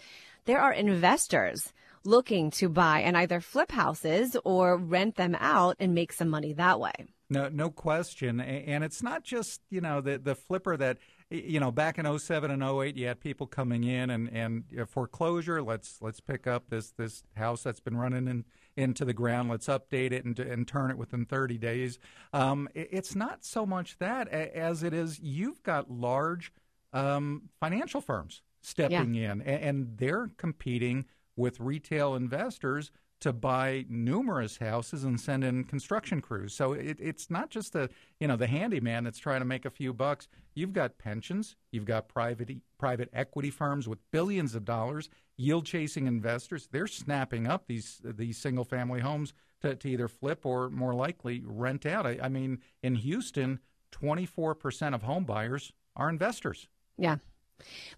there 0.47 0.61
are 0.61 0.73
investors 0.73 1.73
looking 2.05 2.51
to 2.51 2.69
buy 2.69 3.01
and 3.01 3.17
either 3.17 3.41
flip 3.41 3.71
houses 3.73 4.37
or 4.45 4.77
rent 4.77 5.17
them 5.17 5.35
out 5.41 5.77
and 5.81 5.95
make 5.95 6.13
some 6.13 6.29
money 6.29 6.53
that 6.53 6.79
way. 6.79 6.93
No, 7.31 7.49
no 7.49 7.71
question. 7.71 8.39
And 8.41 8.85
it's 8.85 9.03
not 9.03 9.25
just, 9.25 9.63
you 9.71 9.81
know, 9.81 10.03
the, 10.03 10.19
the 10.19 10.35
flipper 10.35 10.77
that, 10.77 10.99
you 11.31 11.59
know, 11.59 11.73
back 11.73 11.99
in 11.99 12.19
07 12.19 12.51
and 12.51 12.63
08, 12.63 12.97
you 12.99 13.07
had 13.07 13.21
people 13.21 13.47
coming 13.47 13.85
in 13.85 14.11
and, 14.11 14.29
and 14.31 14.65
foreclosure. 14.87 15.63
Let's, 15.63 15.97
let's 16.03 16.21
pick 16.21 16.47
up 16.47 16.69
this, 16.69 16.91
this 16.91 17.25
house 17.35 17.63
that's 17.63 17.81
been 17.81 17.97
running 17.97 18.29
in, 18.29 18.45
into 18.77 19.07
the 19.07 19.15
ground. 19.15 19.49
Let's 19.49 19.69
update 19.69 20.13
it 20.13 20.27
and, 20.27 20.39
and 20.39 20.69
turn 20.69 20.91
it 20.91 20.99
within 20.99 21.25
30 21.25 21.57
days. 21.57 21.99
Um, 22.35 22.69
it- 22.75 22.91
it's 22.93 23.17
not 23.17 23.43
so 23.47 23.65
much 23.65 23.97
that 23.99 24.29
as 24.29 24.83
it 24.83 24.93
is 24.93 25.19
you've 25.19 25.63
got 25.63 25.91
large 25.91 26.53
um, 26.95 27.51
financial 27.61 28.01
firms 28.01 28.41
stepping 28.63 29.15
in, 29.17 29.43
a- 29.43 29.45
and 29.45 29.99
they're 29.99 30.31
competing 30.39 31.05
with 31.37 31.61
retail 31.61 32.15
investors 32.15 32.91
to 33.21 33.33
buy 33.33 33.85
numerous 33.89 34.59
houses 34.59 35.03
and 35.05 35.19
send 35.21 35.43
in 35.45 35.65
construction 35.65 36.21
crews. 36.21 36.55
So 36.55 36.73
it, 36.75 36.99
it's 37.01 37.31
not 37.31 37.49
just 37.51 37.73
the 37.73 37.89
you 38.21 38.29
know 38.29 38.37
the 38.37 38.47
handyman 38.47 39.05
that's 39.05 39.19
trying 39.19 39.41
to 39.41 39.45
make 39.47 39.65
a 39.65 39.71
few 39.71 39.93
bucks. 39.93 40.29
You've 40.55 40.73
got 40.73 40.99
pensions, 40.99 41.57
you've 41.73 41.85
got 41.87 42.09
private 42.09 42.51
private 42.79 43.09
equity 43.13 43.51
firms 43.51 43.89
with 43.89 43.99
billions 44.11 44.55
of 44.55 44.65
dollars, 44.65 45.09
yield 45.37 45.67
chasing 45.67 46.07
investors. 46.07 46.69
They're 46.71 46.87
snapping 46.87 47.47
up 47.47 47.67
these 47.67 48.01
these 48.05 48.39
single 48.39 48.65
family 48.65 49.01
homes 49.01 49.33
to, 49.63 49.75
to 49.75 49.89
either 49.89 50.09
flip 50.09 50.45
or 50.45 50.69
more 50.71 50.95
likely 50.95 51.43
rent 51.47 51.87
out. 51.87 52.07
I, 52.07 52.19
I 52.23 52.29
mean, 52.29 52.61
in 52.83 52.97
Houston, 52.97 53.59
twenty 53.91 54.27
four 54.27 54.55
percent 54.55 54.95
of 54.95 55.03
home 55.03 55.25
buyers 55.25 55.73
are 55.97 56.11
investors. 56.11 56.69
Yeah. 56.97 57.17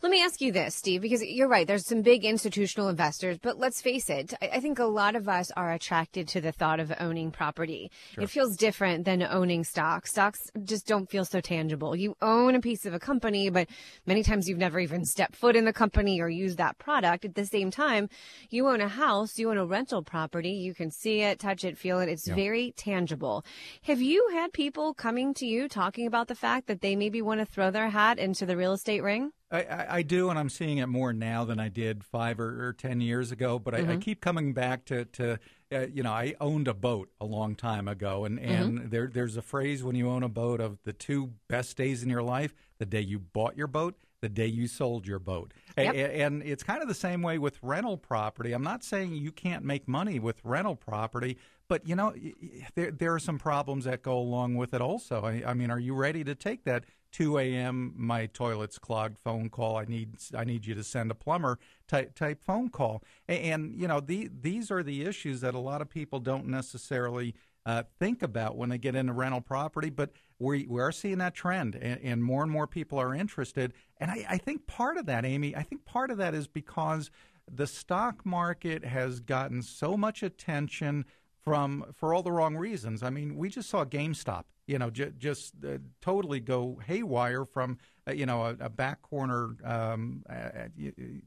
Let 0.03 0.13
me 0.13 0.23
ask 0.23 0.41
you 0.41 0.53
this, 0.53 0.75
Steve, 0.75 1.03
because 1.03 1.23
you're 1.23 1.49
right. 1.49 1.67
There's 1.67 1.87
some 1.87 2.03
big 2.03 2.25
institutional 2.25 2.89
investors, 2.89 3.39
but 3.41 3.59
let's 3.59 3.81
face 3.81 4.11
it. 4.11 4.35
I 4.41 4.61
think 4.61 4.79
a 4.79 4.85
lot 4.85 5.17
of 5.17 5.29
us 5.29 5.51
are 5.57 5.73
attracted 5.73 6.29
to 6.29 6.41
the 6.41 6.53
thought 6.53 6.81
of 6.81 6.93
owning 7.01 7.31
property. 7.31 7.91
It 8.19 8.29
feels 8.29 8.57
different 8.57 9.05
than 9.05 9.23
owning 9.23 9.65
stocks. 9.65 10.11
Stocks 10.11 10.51
just 10.65 10.87
don't 10.87 11.11
feel 11.11 11.25
so 11.25 11.41
tangible. 11.41 11.97
You 11.97 12.15
own 12.21 12.55
a 12.55 12.61
piece 12.61 12.85
of 12.85 12.95
a 12.95 12.99
company, 12.99 13.49
but 13.49 13.69
many 14.07 14.23
times 14.23 14.49
you've 14.49 14.59
never 14.59 14.79
even 14.79 15.05
stepped 15.05 15.35
foot 15.35 15.57
in 15.57 15.65
the 15.65 15.73
company 15.73 16.21
or 16.21 16.29
used 16.29 16.59
that 16.59 16.79
product. 16.79 17.25
At 17.25 17.35
the 17.35 17.47
same 17.47 17.71
time, 17.71 18.09
you 18.51 18.69
own 18.69 18.81
a 18.81 18.89
house, 18.89 19.39
you 19.39 19.51
own 19.51 19.59
a 19.59 19.67
rental 19.67 20.03
property. 20.03 20.51
You 20.53 20.75
can 20.75 20.91
see 20.91 21.23
it, 21.23 21.39
touch 21.39 21.65
it, 21.65 21.79
feel 21.79 22.01
it. 22.01 22.09
It's 22.09 22.29
very 22.29 22.73
tangible. 22.77 23.45
Have 23.83 24.03
you 24.03 24.29
had 24.33 24.53
people 24.53 24.95
coming 24.95 25.33
to 25.35 25.47
you 25.47 25.69
talking 25.69 26.07
about 26.07 26.29
the 26.29 26.35
fact 26.35 26.67
that 26.67 26.83
they 26.83 26.95
maybe 26.95 27.23
want 27.23 27.41
to 27.41 27.47
throw 27.47 27.71
their 27.71 27.89
hat 27.89 28.19
into 28.19 28.45
the 28.45 28.57
real 28.57 28.75
estate 28.75 29.03
ring? 29.03 29.33
I, 29.51 29.87
I, 29.89 30.03
do, 30.03 30.29
and 30.29 30.39
I'm 30.39 30.49
seeing 30.49 30.79
it 30.79 30.87
more 30.87 31.13
now 31.13 31.45
than 31.45 31.61
I 31.61 31.69
did 31.69 32.03
five 32.05 32.41
or, 32.41 32.67
or 32.69 32.73
ten 32.73 33.01
years 33.01 33.31
ago. 33.31 33.59
But 33.61 33.75
I, 33.75 33.79
I 33.93 33.97
keep 33.97 34.21
coming 34.21 34.53
back 34.53 34.85
to, 34.87 35.05
to 35.05 35.39
uh, 35.73 35.87
you 35.93 36.03
know, 36.03 36.13
I 36.13 36.35
owned 36.41 36.67
a 36.67 36.75
boat 36.75 37.11
a 37.21 37.25
long 37.25 37.55
time 37.55 37.87
ago, 37.87 38.25
and, 38.25 38.39
and 38.41 38.91
there 38.91 39.07
there's 39.13 39.37
a 39.37 39.43
phrase 39.43 39.85
when 39.85 39.95
you 39.95 40.09
own 40.11 40.23
a 40.25 40.29
boat 40.29 40.61
of 40.61 40.79
the 40.85 40.93
two 40.93 41.33
best 41.49 41.77
days 41.77 42.03
in 42.03 42.09
your 42.09 42.23
life: 42.23 42.55
the 42.79 42.87
day 42.87 43.01
you 43.01 43.19
bought 43.21 43.57
your 43.57 43.69
boat, 43.69 43.95
the 44.21 44.29
day 44.29 44.47
you 44.47 44.67
sold 44.67 45.07
your 45.07 45.19
boat. 45.21 45.55
Yep. 45.77 45.95
a- 45.95 46.23
and 46.23 46.43
it's 46.43 46.63
kind 46.65 46.83
of 46.83 46.89
the 46.89 46.95
same 46.95 47.23
way 47.23 47.39
with 47.39 47.59
rental 47.63 47.97
property. 47.97 48.53
I'm 48.53 48.65
not 48.65 48.83
saying 48.83 49.15
you 49.15 49.31
can't 49.31 49.65
make 49.65 49.87
money 49.87 50.19
with 50.19 50.41
rental 50.45 50.75
property, 50.75 51.37
but 51.69 51.87
you 51.87 51.95
know, 51.95 52.15
there 52.75 52.91
there 52.91 53.15
are 53.15 53.21
some 53.21 53.39
problems 53.39 53.85
that 53.85 54.03
go 54.03 54.19
along 54.19 54.57
with 54.57 54.75
it. 54.75 54.81
Also, 54.81 55.23
I, 55.25 55.43
I 55.47 55.55
mean, 55.55 55.71
are 55.71 55.79
you 55.81 55.95
ready 55.95 56.25
to 56.25 56.35
take 56.35 56.65
that? 56.65 56.85
2 57.13 57.39
a.m. 57.39 57.95
My 57.97 58.27
toilet's 58.27 58.79
clogged. 58.79 59.19
Phone 59.19 59.49
call. 59.49 59.77
I 59.77 59.85
need 59.85 60.17
I 60.37 60.45
need 60.45 60.67
you 60.67 60.75
to 60.75 60.85
send 60.85 61.11
a 61.11 61.15
plumber. 61.15 61.59
Type 61.89 62.15
type 62.15 62.43
phone 62.45 62.69
call. 62.69 63.03
A- 63.29 63.33
And, 63.51 63.75
you 63.81 63.89
know 63.89 64.01
the 64.01 64.29
these 64.41 64.71
are 64.71 64.83
the 64.83 65.03
issues 65.03 65.41
that 65.41 65.55
a 65.55 65.59
lot 65.59 65.81
of 65.83 65.89
people 65.89 66.21
don't 66.21 66.47
necessarily 66.47 67.35
uh, 67.65 67.83
think 67.99 68.23
about 68.23 68.57
when 68.57 68.69
they 68.69 68.79
get 68.79 68.95
into 68.95 69.13
rental 69.13 69.41
property. 69.41 69.91
But 69.91 70.11
we 70.39 70.67
we 70.69 70.81
are 70.81 70.93
seeing 70.93 71.19
that 71.19 71.35
trend, 71.35 71.75
and, 71.75 72.01
and 72.03 72.23
more 72.25 72.43
and 72.43 72.53
more 72.53 72.67
people 72.67 72.99
are 72.99 73.15
interested. 73.15 73.73
And 73.99 74.11
I, 74.11 74.25
I 74.29 74.39
think 74.39 74.67
part 74.67 74.97
of 74.97 75.07
that, 75.07 75.25
Amy, 75.25 75.57
I 75.57 75.63
think 75.63 75.85
part 75.85 76.11
of 76.11 76.19
that 76.19 76.35
is 76.35 76.47
because 76.47 77.11
the 77.51 77.67
stock 77.67 78.27
market 78.27 78.85
has 78.85 79.21
gotten 79.21 79.63
so 79.63 79.97
much 79.97 80.23
attention 80.23 81.05
from 81.45 81.85
for 81.95 82.13
all 82.13 82.23
the 82.23 82.33
wrong 82.33 82.57
reasons. 82.57 83.03
I 83.03 83.11
mean, 83.11 83.37
we 83.37 83.49
just 83.49 83.71
saw 83.71 83.85
GameStop, 83.85 84.45
you 84.67 84.79
know, 84.79 84.91
j- 84.91 85.13
just 85.19 85.55
uh, 85.65 85.79
totally 86.01 86.41
go 86.41 86.81
haywire 86.87 87.45
from 87.45 87.79
uh, 88.09 88.13
you 88.13 88.27
know 88.27 88.43
a, 88.47 88.57
a 88.61 88.69
back 88.69 89.03
corner 89.03 89.57
um, 89.65 90.23
uh, 90.29 90.69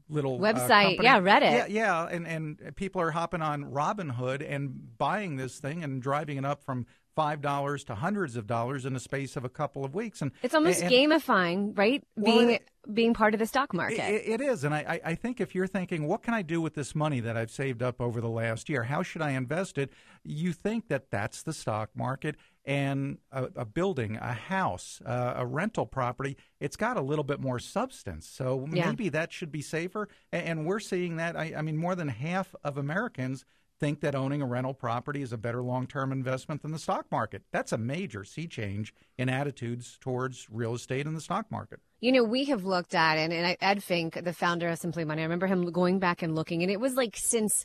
little 0.08 0.38
Website. 0.38 1.02
Yeah, 1.02 1.20
Reddit. 1.20 1.52
Yeah, 1.52 1.66
yeah, 1.68 2.06
and 2.06 2.26
and 2.26 2.76
people 2.76 3.00
are 3.00 3.10
hopping 3.10 3.42
on 3.42 3.64
Robinhood 3.64 4.46
and 4.48 4.96
buying 4.98 5.36
this 5.36 5.58
thing 5.58 5.82
and 5.84 6.02
driving 6.02 6.36
it 6.36 6.44
up 6.44 6.62
from 6.64 6.86
five 7.16 7.40
dollars 7.40 7.84
to 7.84 7.94
hundreds 7.94 8.36
of 8.36 8.46
dollars 8.46 8.86
in 8.86 8.94
the 8.94 9.00
space 9.00 9.36
of 9.36 9.44
a 9.44 9.48
couple 9.48 9.84
of 9.84 9.94
weeks. 9.94 10.22
And 10.22 10.30
it's 10.42 10.54
almost 10.54 10.82
and, 10.82 10.90
gamifying, 10.92 11.76
right? 11.76 12.02
Well, 12.16 12.36
being 12.36 12.50
it- 12.50 12.68
being 12.94 13.12
part 13.12 13.34
of 13.34 13.40
the 13.40 13.46
stock 13.46 13.74
market. 13.74 13.98
It, 13.98 14.26
it 14.26 14.40
is, 14.40 14.64
and 14.64 14.74
I, 14.74 14.78
I 15.04 15.10
I 15.10 15.14
think 15.14 15.38
if 15.40 15.54
you're 15.54 15.66
thinking, 15.66 16.06
what 16.06 16.22
can 16.22 16.32
I 16.32 16.40
do 16.42 16.62
with 16.62 16.74
this 16.74 16.94
money 16.94 17.20
that 17.20 17.36
I've 17.36 17.50
saved 17.50 17.82
up 17.82 18.00
over 18.00 18.20
the 18.22 18.28
last 18.28 18.68
year? 18.70 18.84
How 18.84 19.02
should 19.02 19.20
I 19.22 19.32
invest 19.32 19.76
it? 19.76 19.90
You 20.24 20.52
think 20.54 20.88
that 20.88 21.10
that's 21.10 21.42
the 21.42 21.52
stock 21.52 21.90
market 21.94 22.36
and 22.70 23.18
a, 23.32 23.48
a 23.56 23.64
building, 23.64 24.16
a 24.16 24.32
house, 24.32 25.02
uh, 25.04 25.32
a 25.34 25.44
rental 25.44 25.84
property. 25.84 26.36
It's 26.60 26.76
got 26.76 26.96
a 26.96 27.00
little 27.00 27.24
bit 27.24 27.40
more 27.40 27.58
substance, 27.58 28.28
so 28.28 28.64
Yeah. 28.72 28.86
maybe 28.86 29.08
that 29.08 29.32
should 29.32 29.50
be 29.50 29.60
safer. 29.60 30.08
And, 30.30 30.46
and 30.46 30.66
we're 30.66 30.78
seeing 30.78 31.16
that. 31.16 31.36
I, 31.36 31.52
I 31.56 31.62
mean, 31.62 31.76
more 31.76 31.96
than 31.96 32.06
half 32.06 32.54
of 32.62 32.78
Americans 32.78 33.44
think 33.80 34.00
that 34.02 34.14
owning 34.14 34.40
a 34.40 34.46
rental 34.46 34.72
property 34.72 35.20
is 35.20 35.32
a 35.32 35.36
better 35.36 35.62
long-term 35.62 36.12
investment 36.12 36.62
than 36.62 36.70
the 36.70 36.78
stock 36.78 37.06
market. 37.10 37.42
That's 37.50 37.72
a 37.72 37.78
major 37.78 38.22
sea 38.22 38.46
change 38.46 38.94
in 39.18 39.28
attitudes 39.28 39.98
towards 40.00 40.46
real 40.48 40.74
estate 40.74 41.06
and 41.08 41.16
the 41.16 41.20
stock 41.20 41.50
market. 41.50 41.80
You 42.00 42.12
know, 42.12 42.24
we 42.24 42.44
have 42.46 42.64
looked 42.64 42.94
at 42.94 43.18
it, 43.18 43.30
and 43.30 43.56
Ed 43.60 43.82
Fink, 43.82 44.22
the 44.24 44.32
founder 44.32 44.68
of 44.68 44.78
Simply 44.78 45.04
Money, 45.04 45.20
I 45.22 45.24
remember 45.24 45.46
him 45.46 45.70
going 45.70 45.98
back 45.98 46.22
and 46.22 46.34
looking, 46.34 46.62
and 46.62 46.70
it 46.70 46.80
was 46.80 46.94
like 46.94 47.14
since, 47.16 47.64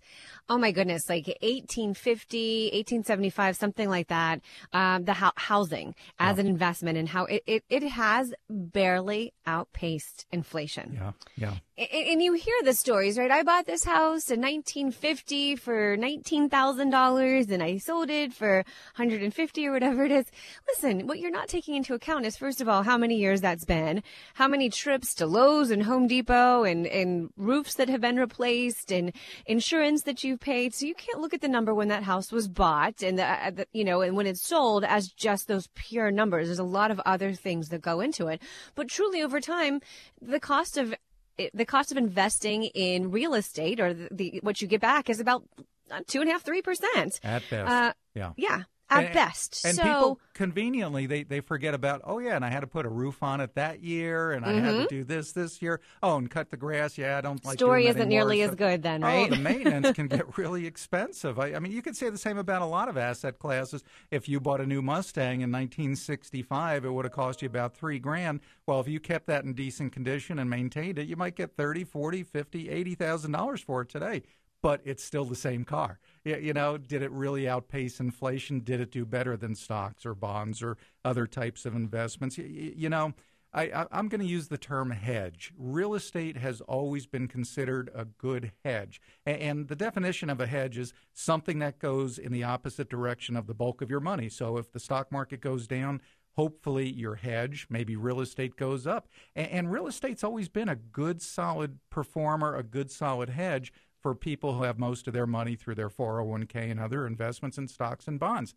oh 0.50 0.58
my 0.58 0.72
goodness, 0.72 1.10
like 1.10 1.28
1850, 1.28 2.66
1875, 2.74 3.56
something 3.56 3.90
like 3.90 4.08
that, 4.10 4.42
um, 4.74 5.06
the 5.06 5.14
hou- 5.14 5.32
housing 5.36 5.96
as 6.20 6.38
an 6.38 6.48
investment 6.48 6.98
and 6.98 7.08
how 7.08 7.26
it, 7.26 7.44
it, 7.48 7.64
it 7.70 7.84
has 7.84 8.34
barely 8.50 9.34
outpaced 9.46 10.26
inflation. 10.32 10.94
Yeah, 10.96 11.12
yeah. 11.36 11.56
And 11.78 12.24
you 12.24 12.32
hear 12.32 12.56
the 12.64 12.74
stories, 12.74 13.18
right? 13.18 13.30
I 13.30 13.44
bought 13.44 13.66
this 13.66 13.84
house 13.84 14.32
in 14.32 14.40
1950 14.40 15.58
for 15.58 15.98
$19,000 15.98 17.52
and 17.52 17.62
I 17.62 17.78
sold 17.80 18.10
it 18.10 18.34
for 18.34 18.64
150 18.96 19.68
or 19.68 19.74
whatever 19.74 20.06
it 20.06 20.12
is. 20.14 20.26
Listen, 20.70 21.06
what 21.06 21.20
you're 21.20 21.32
not 21.32 21.50
taking 21.50 21.76
into 21.76 21.94
account 21.94 22.26
is 22.26 22.38
first 22.38 22.62
of 22.62 22.70
all, 22.70 22.84
how 22.84 22.98
many 22.98 23.18
years 23.18 23.42
that's 23.42 23.66
been, 23.66 24.04
how 24.36 24.48
many 24.48 24.70
trips 24.70 25.14
to 25.16 25.26
Lowe's 25.26 25.70
and 25.70 25.84
Home 25.84 26.08
Depot 26.08 26.64
and, 26.64 26.88
and 26.88 27.30
roofs 27.36 27.74
that 27.76 27.90
have 27.90 28.00
been 28.00 28.16
replaced 28.16 28.90
and 28.90 29.12
insurance 29.46 30.04
that 30.04 30.24
you've 30.24 30.40
paid. 30.40 30.74
So 30.74 30.86
you 30.86 30.96
can't 30.96 31.20
look 31.20 31.34
at 31.34 31.42
the 31.42 31.50
number 31.50 31.74
when 31.74 31.90
that 31.90 32.04
house 32.04 32.32
was 32.32 32.48
bought 32.48 33.04
and 33.04 33.20
the, 33.20 33.26
uh, 33.26 33.52
the 33.52 33.68
you 33.74 33.84
know, 33.84 34.00
and 34.00 34.16
when 34.16 34.28
it's 34.28 34.48
sold 34.48 34.86
as 34.86 35.10
just 35.10 35.50
those 35.50 35.68
pure 35.76 36.10
numbers. 36.10 36.48
There's 36.48 36.58
a 36.58 36.64
lot 36.64 36.90
of 36.90 37.02
other 37.06 37.34
things 37.34 37.68
that 37.68 37.82
go 37.82 38.00
into 38.00 38.28
it. 38.28 38.42
But 38.76 38.88
truly 38.88 39.22
over 39.22 39.42
time, 39.42 39.82
the 40.22 40.40
cost 40.40 40.78
of 40.78 40.96
it- 41.38 41.52
the 41.54 41.66
cost 41.66 41.92
of 41.92 41.98
investing 41.98 42.64
in 42.64 43.12
real 43.12 43.34
estate 43.34 43.80
or 43.80 43.94
the, 43.94 44.08
the 44.12 44.40
what 44.44 44.62
you 44.62 44.68
get 44.68 44.82
back 44.82 45.10
is 45.10 45.20
about 45.20 45.44
uh, 45.92 46.02
two 46.08 46.22
and 46.22 46.30
a 46.30 46.34
half, 46.34 46.44
three 46.44 46.62
percent. 46.62 47.20
At 47.24 47.44
best. 47.50 47.72
Uh, 47.72 47.94
yeah. 48.14 48.32
Yeah, 48.38 48.64
at 48.90 49.06
And- 49.06 49.14
best. 49.14 49.66
And 49.66 49.76
so 49.76 49.84
people 49.84 50.20
conveniently 50.34 51.08
they, 51.08 51.24
they 51.24 51.40
forget 51.40 51.74
about 51.74 52.02
oh 52.04 52.20
yeah, 52.20 52.36
and 52.36 52.46
I 52.46 52.50
had 52.50 52.60
to 52.60 52.68
put 52.68 52.86
a 52.86 52.90
roof 52.90 53.24
on 53.24 53.42
it 53.42 53.56
that 53.56 53.82
year, 53.82 54.32
and 54.32 54.46
I 54.46 54.54
had 54.60 54.72
to 54.72 54.88
do 54.88 55.04
this 55.04 55.32
this 55.32 55.62
year. 55.62 55.82
Oh, 56.04 56.18
and 56.18 56.30
cut 56.30 56.52
the 56.52 56.58
grass. 56.58 56.98
Yeah, 56.98 57.18
I 57.18 57.22
don't 57.22 57.44
like. 57.44 57.58
Mm-hmm. 57.58 57.66
story 57.66 57.88
isn't 57.88 58.08
nearly 58.10 58.42
anymore. 58.42 58.52
as 58.52 58.56
good 58.56 58.84
then, 58.84 59.04
Oh, 59.04 59.08
right? 59.08 59.30
the 59.30 59.38
maintenance 59.38 59.92
can 59.94 60.08
get 60.08 60.38
really 60.38 60.68
expensive. 60.68 61.40
I, 61.40 61.56
I 61.56 61.60
mean, 61.60 61.72
you 61.72 61.82
could 61.82 61.98
say 61.98 62.10
the 62.10 62.18
same 62.18 62.38
about 62.38 62.62
a 62.62 62.66
lot 62.66 62.88
of 62.90 62.98
asset 62.98 63.40
classes. 63.40 63.84
If 64.12 64.30
you 64.30 64.40
bought 64.40 64.62
a 64.62 64.66
new 64.66 64.82
Mustang 64.82 65.42
in 65.42 65.52
1965, 65.52 66.86
it 66.86 66.90
would 66.90 67.06
have 67.06 67.12
cost 67.12 67.42
you 67.42 67.48
about 67.48 67.76
three 67.76 68.00
grand. 68.00 68.42
Well, 68.68 68.80
if 68.80 68.88
you 68.88 69.00
kept 69.00 69.28
that 69.28 69.44
in 69.46 69.54
decent 69.54 69.94
condition 69.94 70.40
and 70.40 70.50
maintained 70.50 71.00
it, 71.00 71.08
you 71.08 71.16
might 71.16 71.36
get 71.36 71.56
30, 71.56 71.84
40, 71.86 72.24
50, 72.24 72.70
80,000 72.70 73.32
dollars 73.32 73.62
for 73.62 73.82
it 73.82 73.90
today. 73.90 74.24
But 74.66 74.82
it's 74.84 75.04
still 75.04 75.26
the 75.26 75.36
same 75.36 75.64
car. 75.64 76.00
You 76.24 76.52
know, 76.52 76.80
did 76.80 77.04
it 77.04 77.12
really 77.12 77.48
outpace 77.48 78.00
inflation? 78.00 78.62
Did 78.62 78.82
it 78.82 78.90
do 78.90 79.06
better 79.06 79.38
than 79.38 79.54
stocks 79.54 80.08
or 80.08 80.16
bonds 80.16 80.64
or 80.64 80.76
other 81.04 81.28
types 81.28 81.68
of 81.68 81.76
investments? 81.76 82.40
You 82.40 82.90
know, 82.90 83.14
I, 83.54 83.86
I'm 83.92 84.10
going 84.10 84.22
to 84.22 84.28
use 84.28 84.48
the 84.48 84.58
term 84.58 84.90
hedge. 84.90 85.54
Real 85.56 85.94
estate 85.94 86.38
has 86.38 86.62
always 86.62 87.06
been 87.06 87.28
considered 87.28 87.92
a 87.94 88.06
good 88.06 88.54
hedge. 88.64 89.00
And 89.24 89.68
the 89.68 89.76
definition 89.76 90.32
of 90.32 90.42
a 90.42 90.48
hedge 90.48 90.80
is 90.80 90.94
something 91.14 91.60
that 91.60 91.78
goes 91.78 92.18
in 92.18 92.32
the 92.32 92.44
opposite 92.44 92.90
direction 92.90 93.36
of 93.36 93.46
the 93.46 93.54
bulk 93.54 93.84
of 93.84 93.92
your 93.92 94.00
money. 94.00 94.30
So 94.30 94.58
if 94.58 94.72
the 94.72 94.80
stock 94.80 95.12
market 95.12 95.42
goes 95.42 95.68
down, 95.68 96.02
hopefully 96.36 96.90
your 96.90 97.16
hedge, 97.16 97.68
maybe 97.70 97.96
real 97.96 98.20
estate 98.20 98.56
goes 98.56 98.86
up. 98.86 99.08
And 99.36 99.72
real 99.72 99.88
estate's 99.88 100.24
always 100.24 100.50
been 100.50 100.70
a 100.70 100.76
good, 100.76 101.22
solid 101.22 101.78
performer, 101.90 102.56
a 102.56 102.64
good, 102.64 102.92
solid 102.92 103.30
hedge 103.30 103.72
for 104.06 104.14
people 104.14 104.54
who 104.54 104.62
have 104.62 104.78
most 104.78 105.08
of 105.08 105.16
their 105.16 105.26
money 105.26 105.56
through 105.56 105.74
their 105.74 105.90
401k 105.90 106.70
and 106.70 106.80
other 106.80 107.08
investments 107.08 107.58
in 107.58 107.68
stocks 107.68 108.08
and 108.08 108.20
bonds, 108.20 108.54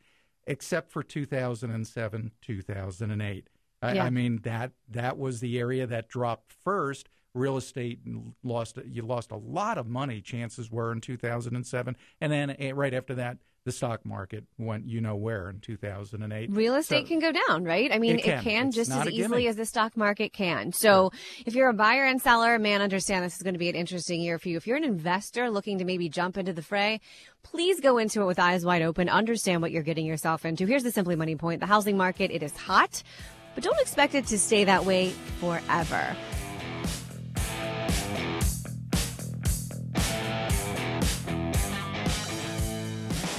except 0.47 0.93
for 0.93 1.03
2007, 1.03 2.33
2008. 2.43 3.49
I, 3.81 3.93
Yeah. 3.95 4.05
I 4.05 4.11
mean 4.11 4.41
that 4.43 4.73
that 4.91 5.17
was 5.17 5.41
the 5.41 5.59
area 5.59 5.87
that 5.87 6.11
dropped 6.11 6.53
first. 6.53 7.09
Real 7.33 7.57
estate 7.57 8.01
lost 8.43 8.77
you 8.85 9.01
lost 9.01 9.31
a 9.31 9.37
lot 9.37 9.79
of 9.79 9.87
money. 9.87 10.21
Chances 10.21 10.71
were 10.71 10.93
in 10.93 11.01
2007, 11.01 11.97
and 12.21 12.31
then 12.31 12.55
eh, 12.59 12.73
right 12.75 12.93
after 12.93 13.15
that, 13.15 13.39
the 13.65 13.73
stock 13.73 14.05
market 14.05 14.45
went 14.59 14.87
you 14.87 15.01
know 15.01 15.17
where 15.17 15.51
in 15.51 15.61
2008. 15.61 16.51
Real 16.51 16.75
estate 16.75 17.05
So- 17.05 17.09
can 17.09 17.19
go 17.19 17.33
down, 17.33 17.65
right? 17.65 17.93
I 17.93 17.99
mean, 17.99 18.19
It 18.19 18.23
can. 18.23 18.69
It's 18.69 18.77
just 18.77 18.91
as 18.91 19.09
easily 19.09 19.47
as 19.47 19.57
the 19.57 19.67
stock 19.67 19.97
market 19.97 20.33
can. 20.33 20.73
So, 20.73 21.13
if 21.45 21.55
you're 21.55 21.69
a 21.69 21.75
buyer 21.75 22.05
and 22.05 22.21
seller, 22.21 22.59
man, 22.59 22.81
understand 22.81 23.25
this 23.25 23.37
is 23.37 23.43
going 23.43 23.55
to 23.55 23.59
be 23.59 23.69
an 23.69 23.75
interesting 23.75 24.21
year 24.21 24.39
for 24.39 24.49
you. 24.49 24.57
If 24.57 24.67
you're 24.67 24.77
an 24.77 24.85
investor 24.85 25.51
looking 25.51 25.79
to 25.79 25.85
maybe 25.85 26.09
jump 26.09 26.39
into 26.39 26.53
the 26.53 26.63
fray, 26.63 27.01
please 27.43 27.81
go 27.81 27.99
into 27.99 28.23
it 28.23 28.27
with 28.27 28.39
eyes 28.39 28.65
wide 28.65 28.83
open. 28.83 29.09
Understand 29.09 29.63
what 29.63 29.71
you're 29.71 29.83
getting 29.83 30.07
yourself 30.07 30.45
into. 30.45 30.67
Here's 30.67 30.83
the 30.83 30.93
Simply 30.93 31.17
Money 31.17 31.37
point: 31.37 31.61
the 31.61 31.67
housing 31.67 31.97
market 31.97 32.31
it 32.31 32.43
is 32.43 32.57
hot, 32.57 33.03
but 33.55 33.65
don't 33.65 33.81
expect 33.81 34.15
it 34.15 34.27
to 34.29 34.39
stay 34.39 34.65
that 34.65 34.85
way 34.85 35.11
forever. 35.41 36.17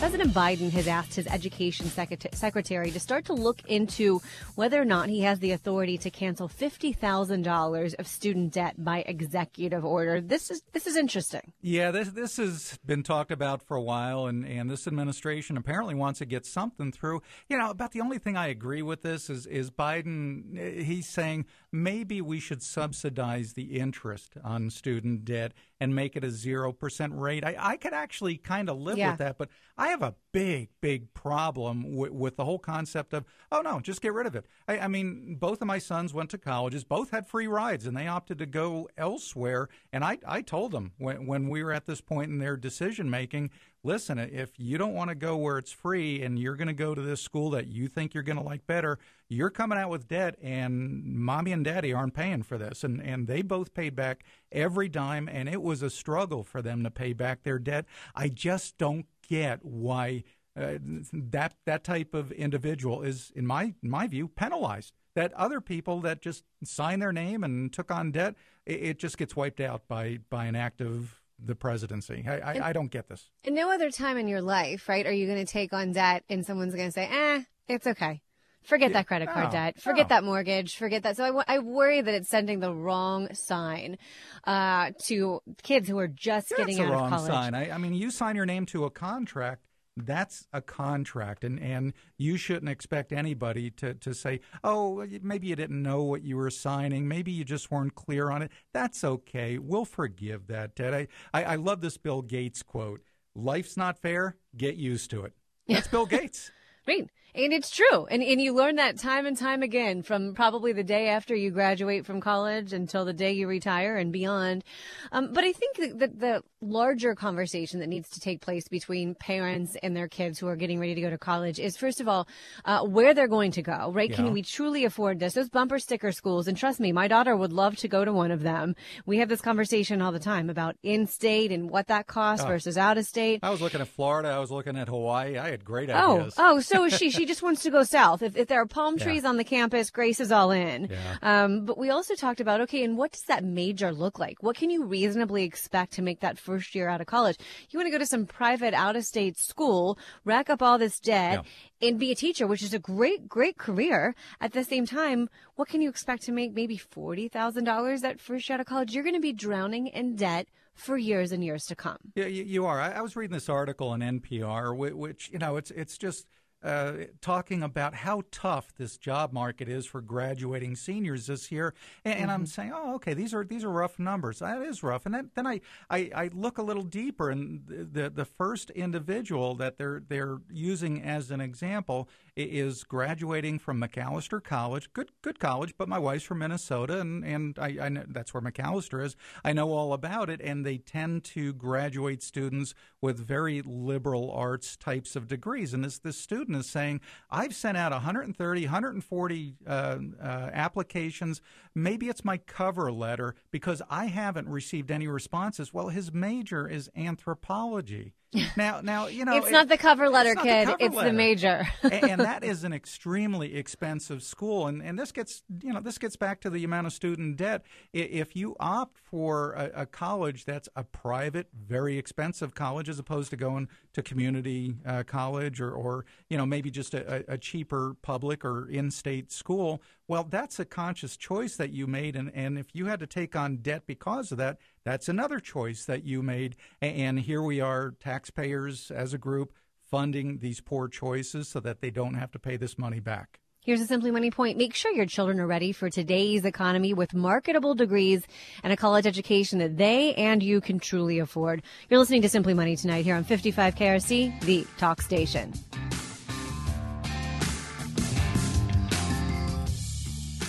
President 0.10 0.34
Biden 0.36 0.72
has 0.72 0.88
asked 0.88 1.14
his 1.14 1.28
education 1.28 1.86
secret- 1.86 2.34
secretary 2.34 2.90
to 2.90 3.00
start 3.00 3.26
to 3.26 3.34
look 3.34 3.62
into 3.68 4.20
whether 4.56 4.82
or 4.82 4.86
not 4.86 5.08
he 5.08 5.22
has 5.22 5.38
the 5.38 5.52
authority 5.52 6.00
to 6.00 6.10
cancel 6.10 6.50
$50,000 6.50 7.94
of 8.00 8.08
student 8.08 8.52
debt 8.52 8.84
by 8.84 9.04
executive 9.06 9.86
order. 9.86 10.20
This 10.20 10.50
is 10.50 10.64
this 10.74 10.88
is 10.88 10.98
interesting. 10.98 11.54
Yeah, 11.62 11.92
this 11.92 12.10
this 12.10 12.38
has 12.38 12.80
been 12.84 13.04
talked 13.04 13.30
about 13.30 13.62
for 13.62 13.78
a 13.78 13.84
while, 13.84 14.26
and, 14.26 14.44
and 14.48 14.68
this 14.68 14.88
administration 14.88 15.58
apparently 15.58 15.94
wants 15.94 16.18
to 16.20 16.26
get 16.26 16.44
something 16.44 16.92
through. 16.92 17.22
You 17.48 17.60
know, 17.60 17.70
about 17.70 17.92
the 17.92 18.02
only 18.02 18.18
thing 18.18 18.36
I 18.36 18.48
agree 18.48 18.82
with 18.82 19.04
this 19.04 19.30
is 19.30 19.46
is 19.46 19.70
Biden. 19.70 20.58
eh, 20.58 20.82
He's 20.82 21.08
saying 21.08 21.46
maybe 21.72 22.20
we 22.20 22.40
should 22.40 22.64
subsidize 22.64 23.54
the 23.54 23.78
interest 23.80 24.34
on 24.44 24.72
student 24.72 25.24
debt 25.24 25.54
and 25.80 25.96
make 25.96 26.16
it 26.16 26.24
a 26.24 26.30
zero 26.32 26.72
percent 26.72 27.14
rate. 27.16 27.44
I, 27.46 27.56
I 27.58 27.78
could 27.78 27.94
actually 27.94 28.38
kind 28.38 28.70
of 28.70 28.78
live 28.78 28.98
Yeah. 28.98 29.12
with 29.12 29.20
that, 29.20 29.38
but 29.38 29.50
I 29.78 29.88
have 29.90 30.02
a 30.02 30.14
big, 30.32 30.70
big 30.82 31.14
problem 31.14 31.96
with, 31.96 32.12
with 32.12 32.36
the 32.36 32.46
whole 32.46 32.60
concept 32.60 33.14
of 33.14 33.26
oh 33.52 33.62
no, 33.62 33.80
just 33.80 34.02
get 34.02 34.14
rid 34.14 34.28
of 34.28 34.36
it. 34.36 34.46
I, 34.68 34.80
I 34.80 34.88
mean, 34.88 35.36
both 35.40 35.62
of 35.62 35.68
my 35.68 35.80
sons 35.80 36.14
went 36.14 36.30
to 36.32 36.38
colleges, 36.38 36.84
both 36.84 37.12
had 37.12 37.28
free 37.28 37.48
rides, 37.48 37.86
and 37.86 37.96
they 37.96 38.08
opted 38.08 38.38
to 38.40 38.46
go 38.46 38.90
elsewhere. 38.98 39.70
And 39.92 40.04
I, 40.04 40.20
I 40.28 40.42
told 40.42 40.72
them 40.72 40.94
when 40.98 41.26
when 41.26 41.50
we 41.50 41.64
were 41.64 41.74
at 41.74 41.86
this 41.86 42.02
point 42.02 42.32
in 42.32 42.40
their 42.40 42.58
decision 42.58 43.10
making, 43.10 43.52
listen, 43.84 44.20
if 44.20 44.52
you 44.58 44.78
don't 44.78 44.94
want 44.94 45.10
to 45.10 45.16
go 45.16 45.38
where 45.38 45.58
it's 45.58 45.72
free 45.72 46.22
and 46.22 46.38
you're 46.38 46.56
going 46.56 46.68
to 46.68 46.74
go 46.74 46.94
to 46.94 47.02
this 47.02 47.22
school 47.22 47.50
that 47.52 47.68
you 47.68 47.88
think 47.88 48.14
you're 48.14 48.24
going 48.24 48.38
to 48.38 48.44
like 48.44 48.68
better, 48.68 49.00
you're 49.28 49.50
coming 49.50 49.78
out 49.78 49.90
with 49.90 50.08
debt, 50.08 50.36
and 50.42 51.04
mommy 51.04 51.52
and 51.52 51.66
daddy 51.66 51.94
aren't 51.94 52.14
paying 52.14 52.44
for 52.44 52.58
this. 52.58 52.84
And 52.84 53.02
and 53.02 53.28
they 53.28 53.42
both 53.42 53.74
paid 53.74 53.96
back 53.96 54.24
every 54.52 54.90
dime, 54.90 55.28
and 55.28 55.50
it 55.50 55.62
was 55.62 55.82
a 55.82 55.90
struggle 55.90 56.44
for 56.44 56.62
them 56.62 56.84
to 56.84 56.92
pay 56.92 57.14
back 57.14 57.44
their 57.44 57.60
debt. 57.60 57.86
I 58.16 58.30
just 58.30 58.78
don't 58.78 59.06
get 59.30 59.64
why 59.64 60.24
uh, 60.60 60.78
that 61.14 61.54
that 61.66 61.84
type 61.84 62.14
of 62.14 62.32
individual 62.32 63.02
is, 63.04 63.32
in 63.36 63.46
my 63.46 63.76
in 63.82 63.90
my 63.90 64.08
view, 64.08 64.28
penalized. 64.28 64.94
That 65.16 65.34
other 65.34 65.60
people 65.60 66.02
that 66.02 66.22
just 66.22 66.44
signed 66.64 67.02
their 67.02 67.12
name 67.12 67.44
and 67.44 67.74
took 67.74 67.92
on 67.92 68.12
debt, 68.12 68.36
it, 68.66 68.84
it 68.84 69.00
just 69.00 69.18
gets 69.18 69.36
wiped 69.36 69.60
out 69.60 69.88
by 69.88 70.20
by 70.30 70.46
an 70.46 70.56
act 70.56 70.82
of 70.82 71.22
the 71.44 71.56
presidency. 71.56 72.26
I, 72.28 72.40
I, 72.40 72.70
I 72.70 72.74
don't 72.74 72.92
get 72.92 73.08
this. 73.08 73.30
And 73.46 73.56
no 73.56 73.72
other 73.72 73.92
time 73.92 74.18
in 74.18 74.28
your 74.28 74.42
life, 74.42 74.90
right, 74.90 75.06
are 75.06 75.14
you 75.14 75.26
going 75.26 75.46
to 75.46 75.52
take 75.52 75.72
on 75.72 75.94
debt 75.94 76.24
and 76.30 76.46
someone's 76.46 76.76
going 76.76 76.90
to 76.90 76.92
say, 76.92 77.08
"Eh, 77.10 77.44
it's 77.68 77.88
okay." 77.88 78.22
Forget 78.64 78.94
that 78.94 79.08
credit 79.08 79.30
card 79.30 79.46
no, 79.46 79.52
debt. 79.52 79.82
Forget 79.82 80.10
no. 80.10 80.16
that 80.16 80.24
mortgage. 80.24 80.76
Forget 80.76 81.04
that. 81.04 81.18
So 81.18 81.40
I, 81.40 81.56
I 81.56 81.60
worry 81.60 82.02
that 82.02 82.14
it's 82.14 82.30
sending 82.30 82.60
the 82.60 82.74
wrong 82.74 83.34
sign 83.34 83.98
uh, 84.44 84.92
to 85.06 85.42
kids 85.64 85.88
who 85.88 85.98
are 85.98 86.08
just 86.08 86.50
That's 86.50 86.60
getting 86.60 86.80
out 86.80 86.94
of 86.94 87.10
college. 87.10 87.32
sign. 87.32 87.56
I, 87.56 87.72
I 87.72 87.78
mean, 87.78 87.94
you 87.94 88.12
sign 88.12 88.36
your 88.36 88.46
name 88.46 88.66
to 88.68 88.86
a 88.86 88.90
contract. 88.90 89.64
That's 89.98 90.48
a 90.54 90.62
contract, 90.62 91.44
and, 91.44 91.60
and 91.60 91.94
you 92.18 92.38
shouldn't 92.38 92.70
expect 92.70 93.12
anybody 93.12 93.70
to, 93.72 93.96
to 93.96 94.14
say, 94.14 94.40
oh, 94.64 95.06
maybe 95.22 95.48
you 95.48 95.58
didn't 95.58 95.82
know 95.82 96.04
what 96.04 96.24
you 96.24 96.38
were 96.38 96.50
signing. 96.50 97.08
Maybe 97.08 97.32
you 97.32 97.44
just 97.44 97.70
weren't 97.70 97.96
clear 97.96 98.30
on 98.30 98.42
it. 98.42 98.52
That's 98.74 99.04
okay. 99.04 99.58
We'll 99.58 99.84
forgive 99.86 100.48
that 100.48 100.76
debt. 100.76 100.94
I, 100.94 101.08
I, 101.34 101.44
I 101.44 101.56
love 101.56 101.82
this 101.82 101.98
Bill 101.98 102.22
Gates 102.22 102.64
quote 102.64 103.02
Life's 103.36 103.78
not 103.78 103.98
fair. 103.98 104.38
Get 104.56 104.76
used 104.76 105.10
to 105.12 105.24
it. 105.24 105.34
That's 105.68 105.88
Bill 105.88 106.06
Gates. 106.08 106.52
Right. 106.88 107.10
And 107.36 107.54
it's 107.54 107.70
true. 107.70 108.06
And, 108.06 108.24
and 108.24 108.42
you 108.42 108.54
learn 108.54 108.76
that 108.78 108.98
time 108.98 109.26
and 109.26 109.38
time 109.38 109.62
again 109.62 110.02
from 110.02 110.34
probably 110.34 110.74
the 110.74 110.84
day 110.84 111.10
after 111.10 111.36
you 111.36 111.52
graduate 111.52 112.06
from 112.06 112.22
college 112.22 112.74
until 112.74 113.06
the 113.06 113.14
day 113.14 113.32
you 113.32 113.48
retire 113.48 113.98
and 113.98 114.12
beyond. 114.12 114.64
Um, 115.12 115.32
but 115.34 115.44
I 115.44 115.54
think 115.54 115.78
that 115.78 116.00
the, 116.00 116.08
the 116.08 116.44
larger 116.62 117.16
conversation 117.16 117.80
that 117.80 117.88
needs 117.88 118.10
to 118.10 118.20
take 118.20 118.42
place 118.42 118.68
between 118.68 119.16
parents 119.16 119.78
and 119.82 119.96
their 119.96 120.08
kids 120.08 120.40
who 120.40 120.48
are 120.48 120.56
getting 120.56 120.80
ready 120.80 120.96
to 120.96 121.02
go 121.02 121.10
to 121.10 121.18
college 121.18 121.60
is, 121.60 121.78
first 121.78 122.02
of 122.02 122.08
all, 122.08 122.28
uh, 122.66 122.84
where 122.86 123.14
they're 123.14 123.28
going 123.28 123.52
to 123.52 123.62
go, 123.62 123.92
right? 123.94 124.10
Yeah. 124.10 124.18
Can 124.18 124.34
we 124.34 124.42
truly 124.42 124.86
afford 124.86 125.20
this? 125.20 125.34
Those 125.34 125.50
bumper 125.50 125.80
sticker 125.80 126.12
schools. 126.12 126.48
And 126.48 126.58
trust 126.58 126.80
me, 126.80 126.92
my 126.92 127.08
daughter 127.08 127.36
would 127.36 127.54
love 127.54 127.78
to 127.78 127.88
go 127.88 128.04
to 128.04 128.12
one 128.12 128.32
of 128.32 128.42
them. 128.44 128.76
We 129.06 129.18
have 129.20 129.30
this 129.30 129.42
conversation 129.42 130.02
all 130.02 130.12
the 130.12 130.20
time 130.20 130.50
about 130.50 130.76
in 130.84 131.08
state 131.08 131.52
and 131.52 131.70
what 131.70 131.88
that 131.88 132.08
costs 132.08 132.44
Oh. 132.46 132.48
versus 132.50 132.78
out 132.78 132.98
of 132.98 133.06
state. 133.06 133.40
I 133.44 133.50
was 133.50 133.62
looking 133.62 133.82
at 133.82 133.88
Florida. 133.88 134.30
I 134.30 134.40
was 134.40 134.52
looking 134.52 134.78
at 134.78 134.88
Hawaii. 134.88 135.38
I 135.38 135.50
had 135.50 135.64
great 135.64 135.90
Oh, 135.90 136.18
ideas. 136.20 136.36
oh, 136.38 136.56
oh 136.58 136.60
so 136.60 136.84
is 136.86 136.98
she. 136.98 137.10
She 137.10 137.26
just 137.26 137.42
wants 137.42 137.64
to 137.64 137.70
go 137.72 137.84
south. 137.84 138.22
If, 138.22 138.36
if 138.38 138.48
there 138.48 138.62
are 138.62 138.66
palm 138.66 138.96
Yeah. 138.98 139.04
trees 139.06 139.26
on 139.26 139.38
the 139.38 139.44
campus, 139.44 139.90
Grace 139.90 140.20
is 140.20 140.32
all 140.32 140.52
in. 140.52 140.90
Yeah. 140.92 141.18
Um, 141.22 141.66
but 141.66 141.78
we 141.78 141.90
also 141.90 142.16
talked 142.16 142.40
about, 142.42 142.62
okay, 142.62 142.84
and 142.84 142.98
what 142.98 143.12
does 143.12 143.24
that 143.24 143.44
major 143.44 143.92
look 143.92 144.20
like? 144.20 144.44
What 144.44 144.56
can 144.56 144.70
you 144.70 144.84
reasonably 144.84 145.44
expect 145.44 145.94
to 145.94 146.02
make 146.02 146.20
that 146.22 146.38
first 146.50 146.74
year 146.74 146.90
out 146.90 147.02
of 147.02 147.08
college? 147.08 147.38
You 147.70 147.78
want 147.78 147.88
to 147.88 147.92
go 147.92 148.00
to 148.00 148.06
some 148.06 148.26
private 148.26 148.74
out 148.74 148.96
of 148.96 149.06
state 149.06 149.38
school, 149.38 149.98
rack 150.26 150.50
up 150.50 150.62
all 150.62 150.78
this 150.80 151.00
debt, 151.00 151.46
and 151.82 152.00
be 152.00 152.12
a 152.12 152.16
teacher, 152.16 152.48
which 152.48 152.64
is 152.64 152.74
a 152.74 152.80
great, 152.80 153.30
great 153.30 153.58
career. 153.58 154.16
At 154.42 154.54
the 154.54 154.64
same 154.64 154.86
time, 154.86 155.30
what 155.56 155.68
can 155.68 155.82
you 155.82 155.90
expect 155.90 156.24
to 156.24 156.32
make 156.32 156.54
maybe 156.54 156.78
$40,000 156.78 158.02
that 158.02 158.20
first 158.20 158.50
year 158.50 158.56
out 158.56 158.62
of 158.62 158.66
college? 158.66 158.94
You're 158.94 159.04
going 159.04 159.16
to 159.16 159.22
be 159.22 159.34
drowning 159.34 159.88
in 159.88 160.16
debt 160.16 160.48
for 160.74 160.98
years 160.98 161.32
and 161.32 161.44
years 161.44 161.66
to 161.66 161.76
come. 161.76 161.98
Yeah, 162.16 162.26
you, 162.26 162.44
you 162.44 162.66
are. 162.66 162.80
I, 162.80 162.92
I 162.94 163.02
was 163.02 163.16
reading 163.16 163.34
this 163.34 163.50
article 163.50 163.90
on 163.90 164.00
NPR, 164.00 164.76
which, 164.76 164.94
which 164.94 165.30
you 165.32 165.38
know, 165.38 165.58
it's 165.58 165.72
it's 165.72 165.98
just 165.98 166.26
uh, 166.64 166.94
talking 167.22 167.64
about 167.64 167.96
how 167.96 168.24
tough 168.32 168.74
this 168.78 168.98
job 168.98 169.32
market 169.32 169.70
is 169.70 169.86
for 169.86 170.02
graduating 170.02 170.76
seniors 170.76 171.28
this 171.28 171.52
year, 171.52 171.74
and, 172.04 172.20
and 172.20 172.32
I'm 172.32 172.46
saying, 172.46 172.72
oh, 172.74 172.96
okay, 172.96 173.14
these 173.14 173.34
are 173.34 173.44
these 173.44 173.64
are 173.64 173.70
rough 173.70 173.98
numbers. 174.00 174.40
That 174.40 174.62
is 174.62 174.84
rough, 174.84 175.06
and 175.06 175.16
then 175.16 175.32
then 175.36 175.48
I, 175.48 175.62
I, 175.90 176.10
I 176.16 176.30
look 176.34 176.58
a 176.58 176.64
little 176.64 176.84
deeper, 176.84 177.30
and 177.30 177.62
the, 177.68 178.10
the 178.10 178.26
first 178.26 178.70
individual 178.72 179.56
that 179.56 179.78
they're 179.78 180.04
they're 180.08 180.40
using 180.52 181.02
as 181.02 181.32
an 181.32 181.42
example 181.42 182.10
is 182.36 182.84
graduating 182.84 183.60
from 183.60 183.82
Macalester 183.82 184.44
College, 184.44 184.92
good 184.94 185.12
good 185.22 185.40
college, 185.40 185.74
but 185.78 185.90
my 185.90 186.00
wife's 186.00 186.24
from 186.24 186.40
Minnesota, 186.40 187.00
and 187.00 187.24
and 187.24 187.58
I, 187.60 187.78
I 187.82 187.90
know 187.90 188.04
that's 188.08 188.34
where 188.34 188.42
Macalester 188.42 189.04
is. 189.04 189.16
I 189.44 189.54
know 189.54 189.72
all 189.72 189.94
about 189.94 190.30
it, 190.30 190.42
and 190.42 190.66
they 190.66 190.78
tend 190.78 191.24
to 191.26 191.54
graduate 191.54 192.24
students 192.24 192.74
with 193.02 193.18
very 193.18 193.62
liberal 193.62 194.32
arts 194.32 194.76
types 194.76 195.16
of 195.16 195.28
degrees. 195.28 195.74
And 195.74 195.84
this 195.84 196.00
this 196.00 196.18
student 196.18 196.58
is 196.58 196.70
saying, 196.70 197.02
I've 197.30 197.56
sent 197.56 197.78
out 197.78 197.92
130, 197.92 198.62
140 198.64 199.56
uh, 199.66 199.70
uh, 199.72 200.26
applications. 200.54 201.42
Maybe 201.76 202.10
it's 202.10 202.26
my 202.26 202.38
cover 202.38 202.92
letter 202.92 203.36
because 203.52 203.82
I 203.90 204.06
haven't 204.06 204.50
received 204.50 204.92
any 204.92 205.08
responses. 205.08 205.74
Well, 205.74 205.90
his 205.90 206.14
major 206.14 206.68
is 206.68 206.90
anthropology. 206.96 208.14
Now, 208.56 208.82
now 208.82 209.08
you 209.08 209.26
know 209.26 209.38
it's 209.38 209.50
not 209.50 209.70
the 209.70 209.78
cover 209.78 210.10
letter, 210.10 210.32
it's 210.32 210.42
the 210.42 210.48
kid. 210.48 210.66
cover 210.66 210.78
it's 210.80 210.96
the 210.96 211.14
major. 211.14 211.68
and, 211.82 211.94
and 211.94 212.19
that 212.20 212.44
is 212.44 212.64
an 212.64 212.74
extremely 212.74 213.56
expensive 213.56 214.22
school. 214.24 214.68
And, 214.68 214.82
and 214.82 214.98
this 214.98 215.12
gets 215.12 215.44
you 215.64 215.74
know 215.74 215.80
this 215.80 215.98
gets 215.98 216.16
back 216.16 216.42
to 216.42 216.50
the 216.50 216.64
amount 216.64 216.88
of 216.88 216.94
student 216.94 217.38
debt. 217.38 217.64
If 217.94 218.36
you 218.36 218.56
opt 218.60 218.98
for 218.98 219.54
a, 219.54 219.82
a 219.82 219.86
college 219.86 220.46
that's 220.46 220.70
a 220.76 220.84
private, 220.84 221.48
very 221.54 221.98
expensive 221.98 222.54
college, 222.54 222.90
as 222.90 223.00
opposed 223.00 223.30
to 223.32 223.38
going 223.38 223.68
to 223.94 224.04
community 224.04 224.76
uh, 224.86 225.04
college 225.04 225.60
or, 225.62 225.72
or 225.72 226.06
you 226.30 226.38
know 226.38 226.46
maybe 226.46 226.70
just 226.70 226.94
a, 226.94 227.26
a 227.28 227.38
cheaper 227.38 227.96
public 228.02 228.46
or 228.46 228.70
in-state 228.70 229.32
school, 229.32 229.82
well, 230.10 230.24
that's 230.24 230.60
a 230.60 230.66
conscious 230.66 231.16
choice 231.16 231.56
that 231.58 231.72
you 231.72 231.86
made. 231.86 232.16
And, 232.16 232.32
and 232.34 232.58
if 232.58 232.68
you 232.74 232.88
had 232.88 233.00
to 233.00 233.08
take 233.08 233.36
on 233.36 233.58
debt 233.58 233.84
because 233.86 234.32
of 234.32 234.40
that, 234.40 234.58
that's 234.84 235.08
another 235.08 235.40
choice 235.40 235.86
that 235.86 236.04
you 236.04 236.24
made. 236.24 236.56
And 236.82 237.20
here 237.20 237.44
we 237.44 237.62
are, 237.62 237.94
taxpayers 238.00 238.90
as 238.90 239.14
a 239.14 239.20
group 239.20 239.54
funding 239.90 240.38
these 240.40 240.62
poor 240.62 240.88
choices 240.88 241.48
so 241.48 241.60
that 241.60 241.82
they 241.82 241.90
don't 241.90 242.14
have 242.14 242.32
to 242.32 242.40
pay 242.40 242.58
this 242.58 242.78
money 242.78 243.00
back. 243.00 243.40
Here's 243.62 243.82
a 243.82 243.86
Simply 243.86 244.10
Money 244.10 244.32
point. 244.32 244.58
Make 244.58 244.74
sure 244.74 244.92
your 244.92 245.06
children 245.06 245.40
are 245.40 245.46
ready 245.46 245.74
for 245.74 245.90
today's 245.90 246.46
economy 246.46 246.94
with 246.94 247.14
marketable 247.14 247.76
degrees 247.76 248.24
and 248.64 248.72
a 248.72 248.78
college 248.78 249.06
education 249.06 249.60
that 249.60 249.78
they 249.78 250.14
and 250.16 250.42
you 250.42 250.62
can 250.62 250.80
truly 250.80 251.20
afford. 251.20 251.62
You're 251.90 252.00
listening 252.00 252.22
to 252.22 252.30
Simply 252.30 252.54
Money 252.54 252.78
tonight 252.78 253.04
here 253.04 253.16
on 253.16 253.26
55 253.26 253.76
KRC, 253.76 254.42
the 254.42 254.66
talk 254.78 255.02
station. 255.02 255.54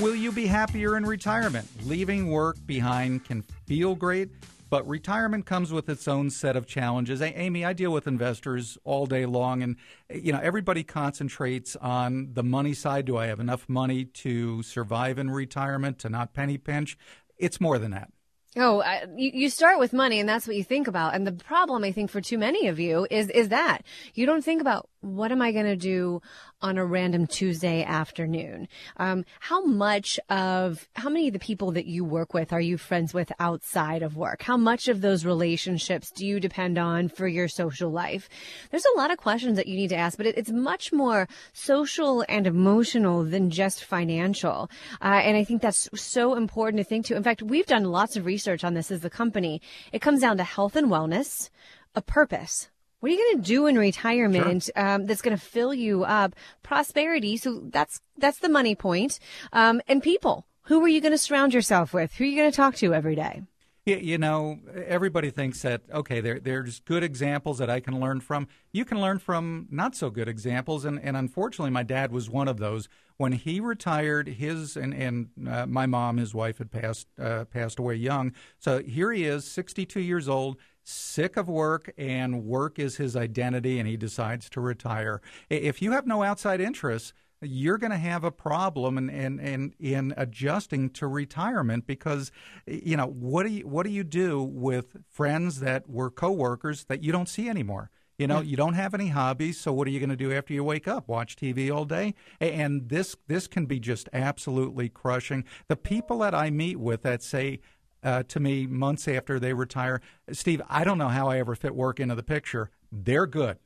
Will 0.01 0.15
you 0.15 0.33
be 0.33 0.47
happier 0.47 0.97
in 0.97 1.05
retirement? 1.05 1.69
Leaving 1.85 2.31
work 2.31 2.57
behind 2.65 3.25
can 3.25 3.43
feel 3.67 3.95
great, 3.95 4.31
but 4.71 4.87
retirement 4.89 5.45
comes 5.45 5.73
with 5.73 5.89
its 5.89 6.09
own 6.09 6.31
set 6.31 6.57
of 6.57 6.67
challenges. 6.67 7.21
Amy, 7.21 7.65
I 7.65 7.73
deal 7.73 7.93
with 7.93 8.07
investors 8.07 8.79
all 8.85 9.07
day 9.07 9.27
long, 9.27 9.63
and 9.63 9.77
you 10.09 10.33
know 10.33 10.41
everybody 10.41 10.85
concentrates 10.85 11.77
on 11.77 12.31
the 12.33 12.45
money 12.45 12.73
side. 12.73 13.05
Do 13.05 13.17
I 13.17 13.27
have 13.27 13.41
enough 13.41 13.69
money 13.69 14.05
to 14.05 14.63
survive 14.63 15.19
in 15.19 15.31
retirement, 15.31 15.99
to 15.99 16.09
not 16.09 16.33
penny 16.33 16.57
pinch? 16.57 16.97
It's 17.37 17.61
more 17.61 17.79
than 17.79 17.91
that. 17.91 18.11
Oh, 18.57 18.83
I, 18.83 19.07
you 19.17 19.49
start 19.49 19.79
with 19.79 19.93
money 19.93 20.19
and 20.19 20.29
that's 20.29 20.49
what 20.49 20.57
you 20.57 20.65
think 20.65 20.89
about. 20.89 21.15
And 21.15 21.25
the 21.25 21.31
problem, 21.33 21.85
I 21.85 21.93
think, 21.93 22.11
for 22.11 22.21
too 22.21 22.37
many 22.37 22.67
of 22.67 22.81
you 22.81 23.07
is, 23.09 23.29
is 23.29 23.51
that 23.51 23.85
you 24.15 24.27
don't 24.27 24.43
think 24.43 24.61
about 24.61 24.89
what 25.03 25.31
am 25.31 25.41
I 25.41 25.53
going 25.53 25.67
to 25.67 25.77
do 25.77 26.21
on 26.63 26.79
a 26.79 26.85
random 26.85 27.27
Tuesday 27.27 27.83
afternoon? 27.83 28.69
Um, 28.97 29.25
how 29.41 29.65
much 29.65 30.19
of, 30.29 30.89
how 30.95 31.09
many 31.09 31.29
of 31.29 31.33
the 31.33 31.39
people 31.39 31.73
that 31.73 31.87
you 31.87 32.05
work 32.05 32.35
with 32.35 32.53
are 32.53 32.61
you 32.61 32.79
friends 32.79 33.15
with 33.15 33.33
outside 33.39 34.03
of 34.03 34.17
work? 34.17 34.43
How 34.43 34.57
much 34.57 34.89
of 34.89 35.01
those 35.01 35.25
relationships 35.25 36.11
do 36.11 36.27
you 36.27 36.41
depend 36.41 36.79
on 36.79 37.09
for 37.09 37.27
your 37.27 37.49
social 37.49 37.91
life? 37.91 38.29
There's 38.71 38.85
a 38.85 38.99
lot 38.99 39.11
of 39.11 39.19
questions 39.19 39.57
that 39.57 39.67
you 39.67 39.77
need 39.77 39.89
to 39.89 39.97
ask, 39.97 40.17
but 40.17 40.27
it, 40.27 40.37
it's 40.37 40.51
much 40.51 40.93
more 40.93 41.29
social 41.53 42.25
and 42.29 42.47
emotional 42.47 43.25
than 43.25 43.51
just 43.51 43.85
financial. 43.85 44.71
Uh, 45.01 45.21
and 45.23 45.37
I 45.37 45.45
think 45.45 45.63
that's 45.63 45.89
so 45.95 46.35
important 46.35 46.79
to 46.79 46.85
think 46.85 47.07
to. 47.07 47.17
In 47.17 47.23
fact, 47.23 47.43
we've 47.43 47.67
done 47.67 47.85
lots 47.85 48.17
of 48.17 48.27
research 48.27 48.65
on 48.65 48.75
this 48.75 48.91
as 48.91 49.05
a 49.05 49.11
company. 49.11 49.61
It 49.93 50.01
comes 50.01 50.21
down 50.21 50.37
to 50.37 50.45
health 50.45 50.77
and 50.77 50.89
wellness, 50.89 51.51
a 51.95 52.03
purpose. 52.03 52.69
What 53.01 53.11
are 53.11 53.15
you 53.15 53.33
going 53.33 53.43
to 53.43 53.49
do 53.49 53.67
in 53.67 53.79
retirement 53.79 54.69
um, 54.77 55.07
that's 55.07 55.23
going 55.23 55.37
to 55.37 55.43
fill 55.43 55.73
you 55.73 56.05
up? 56.05 56.35
Prosperity. 56.63 57.39
So 57.39 57.63
that's 57.65 58.01
that's 58.19 58.39
the 58.39 58.49
money 58.49 58.75
point. 58.75 59.19
Um, 59.53 59.81
and 59.89 60.03
people. 60.03 60.47
Who 60.65 60.85
are 60.85 60.89
you 60.89 61.01
going 61.01 61.13
to 61.13 61.19
surround 61.19 61.53
yourself 61.53 61.93
with? 61.93 62.13
Who 62.15 62.25
are 62.25 62.27
you 62.29 62.37
going 62.37 62.51
to 62.51 62.57
talk 62.57 62.77
to 62.77 62.95
every 62.95 63.17
day? 63.17 63.43
You, 63.87 63.97
you 63.97 64.19
know, 64.19 64.61
everybody 64.87 65.31
thinks 65.31 65.63
that 65.63 65.83
okay, 65.93 66.21
there, 66.21 66.39
there's 66.39 66.81
good 66.81 67.03
examples 67.03 67.59
that 67.59 67.71
I 67.71 67.81
can 67.81 67.99
learn 67.99 68.21
from. 68.21 68.47
You 68.71 68.85
can 68.85 69.01
learn 69.01 69.19
from 69.19 69.67
not 69.71 69.97
so 69.97 70.11
good 70.11 70.29
examples, 70.29 70.85
and, 70.85 71.01
and 71.03 71.17
unfortunately, 71.17 71.71
my 71.71 71.83
dad 71.83 72.13
was 72.13 72.29
one 72.29 72.47
of 72.47 72.59
those. 72.59 72.89
When 73.17 73.33
he 73.33 73.59
retired, 73.59 74.29
his 74.29 74.77
and 74.77 74.93
and 74.95 75.29
uh, 75.49 75.67
my 75.67 75.87
mom, 75.87 76.19
his 76.19 76.35
wife, 76.35 76.59
had 76.59 76.71
passed 76.71 77.09
uh, 77.19 77.47
passed 77.47 77.79
away 77.79 77.95
young. 77.95 78.33
So 78.59 78.83
here 78.83 79.11
he 79.13 79.25
is, 79.25 79.51
62 79.51 80.01
years 80.01 80.29
old, 80.29 80.59
sick 80.91 81.37
of 81.37 81.49
work, 81.49 81.93
and 81.97 82.45
work 82.45 82.79
is 82.79 82.97
his 82.97 83.17
identity, 83.17 83.79
and 83.79 83.89
he 83.89 83.97
decides 83.97 84.51
to 84.51 84.61
retire. 84.61 85.21
If 85.49 85.81
you 85.81 85.93
have 85.93 86.07
no 86.07 86.23
outside 86.23 86.61
interests 86.61 87.13
you're 87.43 87.79
going 87.79 87.91
to 87.91 87.97
have 87.97 88.25
a 88.25 88.31
problem 88.31 88.99
in, 88.99 89.09
in, 89.09 89.41
in, 89.41 89.75
in 89.81 90.15
adjusting 90.17 90.91
to 90.91 91.07
retirement 91.07 91.87
because 91.87 92.31
you 92.67 92.97
know 92.97 93.07
what 93.07 93.47
do 93.47 93.53
you 93.53 93.67
what 93.67 93.85
do 93.85 93.91
you 93.91 94.05
do 94.05 94.43
with 94.43 94.97
friends 95.09 95.61
that 95.61 95.89
were 95.89 96.11
coworkers 96.11 96.85
that 96.85 97.03
you 97.03 97.13
don't 97.13 97.29
see 97.29 97.49
anymore? 97.49 97.91
You 98.19 98.27
know 98.27 98.41
you 98.41 98.55
don't 98.55 98.75
have 98.75 98.93
any 98.93 99.09
hobbies 99.09 99.59
so 99.59 99.73
what 99.73 99.89
are 99.89 99.91
you 99.91 99.99
going 99.99 100.11
to 100.11 100.17
do 100.17 100.31
after 100.31 100.53
you 100.53 100.63
wake 100.63 100.87
up? 100.87 101.09
Watch 101.09 101.37
tv 101.37 101.75
all 101.75 101.87
day? 101.87 102.15
And 102.39 102.91
this 102.91 103.17
this 103.29 103.47
can 103.47 103.65
be 103.65 103.81
just 103.81 104.11
absolutely 104.13 104.91
crushing. 104.91 105.45
The 105.69 105.77
people 105.77 106.19
that 106.19 106.35
i 106.35 106.51
meet 106.51 106.79
with 106.79 107.03
that 107.03 107.23
say 107.23 107.61
uh, 108.03 108.23
to 108.25 108.41
me 108.41 108.67
months 108.67 109.07
after 109.09 109.39
they 109.39 109.53
retire. 109.53 110.01
Steve 110.33 110.63
i 110.69 110.85
don't 110.85 110.99
know 110.99 111.09
how 111.09 111.29
i 111.29 111.39
ever 111.39 111.55
fit 111.55 111.75
work 111.75 112.01
into 112.01 112.15
the 112.15 112.23
picture. 112.23 112.71
They're 112.93 113.27
good 113.27 113.59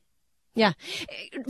Yeah. 0.55 0.71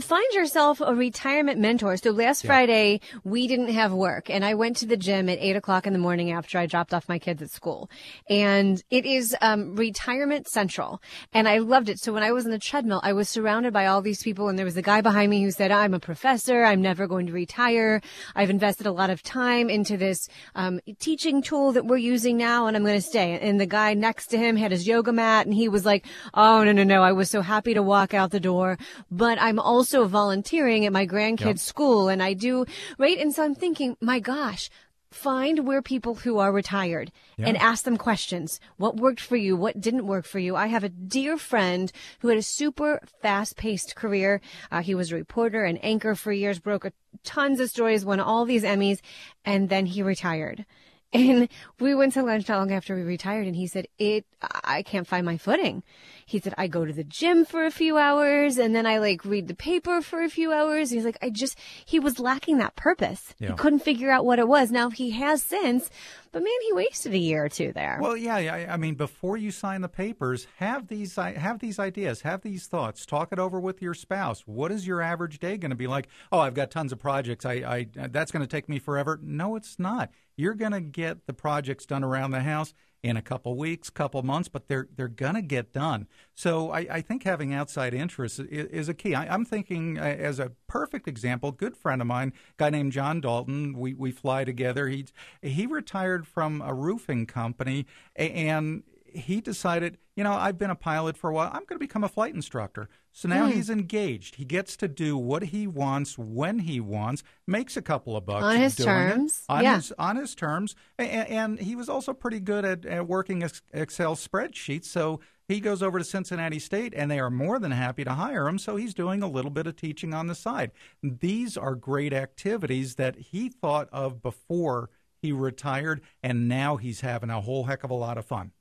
Find 0.00 0.26
yourself 0.32 0.80
a 0.80 0.92
retirement 0.92 1.60
mentor. 1.60 1.96
So 1.96 2.10
last 2.10 2.44
Friday, 2.44 3.00
we 3.22 3.46
didn't 3.46 3.68
have 3.68 3.92
work 3.92 4.28
and 4.28 4.44
I 4.44 4.54
went 4.54 4.78
to 4.78 4.86
the 4.86 4.96
gym 4.96 5.28
at 5.28 5.38
eight 5.40 5.54
o'clock 5.54 5.86
in 5.86 5.92
the 5.92 5.98
morning 6.00 6.32
after 6.32 6.58
I 6.58 6.66
dropped 6.66 6.92
off 6.92 7.08
my 7.08 7.20
kids 7.20 7.40
at 7.40 7.50
school. 7.50 7.88
And 8.28 8.82
it 8.90 9.06
is, 9.06 9.36
um, 9.40 9.76
retirement 9.76 10.48
central. 10.48 11.00
And 11.32 11.48
I 11.48 11.58
loved 11.58 11.88
it. 11.88 12.00
So 12.00 12.12
when 12.12 12.24
I 12.24 12.32
was 12.32 12.46
in 12.46 12.50
the 12.50 12.58
treadmill, 12.58 13.00
I 13.04 13.12
was 13.12 13.28
surrounded 13.28 13.72
by 13.72 13.86
all 13.86 14.02
these 14.02 14.24
people 14.24 14.48
and 14.48 14.58
there 14.58 14.66
was 14.66 14.76
a 14.76 14.82
guy 14.82 15.02
behind 15.02 15.30
me 15.30 15.40
who 15.40 15.52
said, 15.52 15.70
I'm 15.70 15.94
a 15.94 16.00
professor. 16.00 16.64
I'm 16.64 16.82
never 16.82 17.06
going 17.06 17.28
to 17.28 17.32
retire. 17.32 18.02
I've 18.34 18.50
invested 18.50 18.88
a 18.88 18.92
lot 18.92 19.10
of 19.10 19.22
time 19.22 19.70
into 19.70 19.96
this, 19.96 20.28
um, 20.56 20.80
teaching 20.98 21.42
tool 21.42 21.70
that 21.72 21.86
we're 21.86 21.96
using 21.96 22.36
now 22.36 22.66
and 22.66 22.76
I'm 22.76 22.82
going 22.82 23.00
to 23.00 23.06
stay. 23.06 23.38
And 23.38 23.60
the 23.60 23.66
guy 23.66 23.94
next 23.94 24.26
to 24.28 24.36
him 24.38 24.56
had 24.56 24.72
his 24.72 24.84
yoga 24.84 25.12
mat 25.12 25.46
and 25.46 25.54
he 25.54 25.68
was 25.68 25.86
like, 25.86 26.04
Oh, 26.34 26.64
no, 26.64 26.72
no, 26.72 26.82
no. 26.82 27.04
I 27.04 27.12
was 27.12 27.30
so 27.30 27.40
happy 27.40 27.72
to 27.74 27.84
walk 27.84 28.12
out 28.12 28.32
the 28.32 28.40
door. 28.40 28.78
But 29.10 29.40
I'm 29.40 29.58
also 29.58 30.06
volunteering 30.06 30.86
at 30.86 30.92
my 30.92 31.06
grandkids' 31.06 31.46
yep. 31.46 31.58
school 31.58 32.08
and 32.08 32.22
I 32.22 32.34
do, 32.34 32.66
right? 32.98 33.18
And 33.18 33.34
so 33.34 33.44
I'm 33.44 33.54
thinking, 33.54 33.96
my 34.00 34.20
gosh, 34.20 34.70
find 35.10 35.66
where 35.66 35.82
people 35.82 36.16
who 36.16 36.38
are 36.38 36.52
retired 36.52 37.10
yeah. 37.36 37.46
and 37.46 37.56
ask 37.56 37.84
them 37.84 37.96
questions. 37.96 38.60
What 38.76 38.96
worked 38.96 39.20
for 39.20 39.36
you? 39.36 39.56
What 39.56 39.80
didn't 39.80 40.06
work 40.06 40.26
for 40.26 40.38
you? 40.38 40.56
I 40.56 40.66
have 40.66 40.84
a 40.84 40.88
dear 40.88 41.38
friend 41.38 41.90
who 42.20 42.28
had 42.28 42.38
a 42.38 42.42
super 42.42 43.00
fast 43.22 43.56
paced 43.56 43.96
career. 43.96 44.40
Uh, 44.70 44.82
he 44.82 44.94
was 44.94 45.10
a 45.10 45.16
reporter 45.16 45.64
and 45.64 45.82
anchor 45.84 46.14
for 46.14 46.32
years, 46.32 46.58
broke 46.58 46.84
a, 46.84 46.92
tons 47.24 47.60
of 47.60 47.70
stories, 47.70 48.04
won 48.04 48.20
all 48.20 48.44
these 48.44 48.64
Emmys, 48.64 49.00
and 49.44 49.68
then 49.68 49.86
he 49.86 50.02
retired. 50.02 50.64
And 51.12 51.48
we 51.78 51.94
went 51.94 52.14
to 52.14 52.24
lunch 52.24 52.48
not 52.48 52.58
long 52.58 52.72
after 52.72 52.94
we 52.96 53.02
retired, 53.02 53.46
and 53.46 53.54
he 53.54 53.68
said, 53.68 53.86
"It, 53.96 54.26
I 54.64 54.82
can't 54.82 55.06
find 55.06 55.24
my 55.24 55.38
footing." 55.38 55.84
He 56.26 56.40
said, 56.40 56.54
"I 56.58 56.66
go 56.66 56.84
to 56.84 56.92
the 56.92 57.04
gym 57.04 57.44
for 57.44 57.64
a 57.64 57.70
few 57.70 57.96
hours, 57.98 58.58
and 58.58 58.74
then 58.74 58.84
I 58.84 58.98
like 58.98 59.24
read 59.24 59.46
the 59.46 59.54
paper 59.54 60.02
for 60.02 60.22
a 60.22 60.28
few 60.28 60.52
hours." 60.52 60.90
He's 60.90 61.04
like, 61.04 61.18
"I 61.22 61.30
just," 61.30 61.56
he 61.84 62.00
was 62.00 62.18
lacking 62.18 62.58
that 62.58 62.74
purpose. 62.74 63.32
Yeah. 63.38 63.50
He 63.50 63.54
couldn't 63.54 63.78
figure 63.78 64.10
out 64.10 64.24
what 64.26 64.40
it 64.40 64.48
was. 64.48 64.72
Now 64.72 64.90
he 64.90 65.10
has 65.10 65.40
since, 65.40 65.88
but 66.32 66.42
man, 66.42 66.52
he 66.66 66.72
wasted 66.72 67.14
a 67.14 67.18
year 67.18 67.44
or 67.44 67.48
two 67.48 67.72
there. 67.72 68.00
Well, 68.02 68.16
yeah, 68.16 68.38
yeah. 68.38 68.66
I 68.68 68.76
mean, 68.76 68.96
before 68.96 69.36
you 69.36 69.52
sign 69.52 69.82
the 69.82 69.88
papers, 69.88 70.48
have 70.56 70.88
these 70.88 71.14
have 71.14 71.60
these 71.60 71.78
ideas, 71.78 72.22
have 72.22 72.42
these 72.42 72.66
thoughts, 72.66 73.06
talk 73.06 73.32
it 73.32 73.38
over 73.38 73.60
with 73.60 73.80
your 73.80 73.94
spouse. 73.94 74.40
What 74.46 74.72
is 74.72 74.84
your 74.84 75.00
average 75.00 75.38
day 75.38 75.56
going 75.56 75.70
to 75.70 75.76
be 75.76 75.86
like? 75.86 76.08
Oh, 76.32 76.40
I've 76.40 76.54
got 76.54 76.72
tons 76.72 76.90
of 76.90 76.98
projects. 76.98 77.46
I, 77.46 77.86
I 77.94 78.08
that's 78.08 78.32
going 78.32 78.42
to 78.42 78.48
take 78.48 78.68
me 78.68 78.80
forever. 78.80 79.20
No, 79.22 79.54
it's 79.54 79.78
not 79.78 80.10
you're 80.36 80.54
going 80.54 80.72
to 80.72 80.80
get 80.80 81.26
the 81.26 81.32
projects 81.32 81.86
done 81.86 82.04
around 82.04 82.30
the 82.30 82.40
house 82.40 82.74
in 83.06 83.16
a 83.16 83.22
couple 83.22 83.56
weeks, 83.56 83.88
couple 83.88 84.20
months, 84.22 84.48
but 84.48 84.66
they're 84.66 84.88
they're 84.96 85.06
to 85.34 85.42
get 85.42 85.72
done. 85.72 86.08
So 86.34 86.72
I, 86.72 86.86
I, 86.90 87.00
think 87.00 87.22
having 87.22 87.54
outside 87.54 87.94
interest 87.94 88.40
is, 88.40 88.48
is 88.48 88.88
a 88.88 88.94
key. 88.94 89.14
I, 89.14 89.32
am 89.32 89.44
thinking 89.44 89.98
uh, 89.98 90.02
as 90.02 90.40
a 90.40 90.52
perfect 90.66 91.06
example, 91.06 91.52
good 91.52 91.76
friend 91.76 92.00
of 92.00 92.08
mine, 92.08 92.32
guy 92.56 92.70
named 92.70 92.92
John 92.92 93.20
Dalton. 93.20 93.78
We 93.78 93.94
we 93.94 94.10
fly 94.10 94.44
together. 94.44 94.88
He 94.88 95.06
he 95.40 95.66
retired 95.66 96.26
from 96.26 96.60
a 96.60 96.74
roofing 96.74 97.26
company 97.26 97.86
and 98.16 98.82
he 99.16 99.40
decided, 99.40 99.98
you 100.14 100.24
know, 100.24 100.32
I've 100.32 100.58
been 100.58 100.70
a 100.70 100.76
pilot 100.76 101.16
for 101.16 101.30
a 101.30 101.34
while. 101.34 101.48
I'm 101.48 101.64
going 101.64 101.76
to 101.76 101.78
become 101.78 102.04
a 102.04 102.08
flight 102.08 102.34
instructor. 102.34 102.88
So 103.12 103.28
now 103.28 103.46
hmm. 103.46 103.52
he's 103.52 103.70
engaged. 103.70 104.36
He 104.36 104.44
gets 104.44 104.76
to 104.78 104.88
do 104.88 105.16
what 105.16 105.44
he 105.44 105.66
wants 105.66 106.18
when 106.18 106.60
he 106.60 106.80
wants, 106.80 107.22
makes 107.46 107.76
a 107.76 107.82
couple 107.82 108.16
of 108.16 108.26
bucks 108.26 108.44
on 108.44 108.56
his 108.56 108.76
terms. 108.76 109.44
on 109.48 109.64
yeah. 109.64 109.76
his 109.76 109.92
on 109.98 110.16
his 110.16 110.34
terms, 110.34 110.74
and, 110.98 111.28
and 111.28 111.58
he 111.58 111.74
was 111.74 111.88
also 111.88 112.12
pretty 112.12 112.40
good 112.40 112.64
at, 112.64 112.84
at 112.84 113.08
working 113.08 113.42
Excel 113.72 114.16
spreadsheets. 114.16 114.84
So 114.84 115.20
he 115.48 115.60
goes 115.60 115.82
over 115.82 115.98
to 115.98 116.04
Cincinnati 116.04 116.58
State, 116.58 116.92
and 116.94 117.10
they 117.10 117.20
are 117.20 117.30
more 117.30 117.58
than 117.58 117.70
happy 117.70 118.04
to 118.04 118.14
hire 118.14 118.48
him. 118.48 118.58
So 118.58 118.76
he's 118.76 118.94
doing 118.94 119.22
a 119.22 119.28
little 119.28 119.50
bit 119.50 119.66
of 119.66 119.76
teaching 119.76 120.12
on 120.12 120.26
the 120.26 120.34
side. 120.34 120.72
These 121.02 121.56
are 121.56 121.74
great 121.74 122.12
activities 122.12 122.96
that 122.96 123.16
he 123.16 123.48
thought 123.48 123.88
of 123.92 124.22
before 124.22 124.90
he 125.22 125.32
retired, 125.32 126.02
and 126.22 126.48
now 126.48 126.76
he's 126.76 127.00
having 127.00 127.30
a 127.30 127.40
whole 127.40 127.64
heck 127.64 127.84
of 127.84 127.90
a 127.90 127.94
lot 127.94 128.18
of 128.18 128.26
fun. 128.26 128.52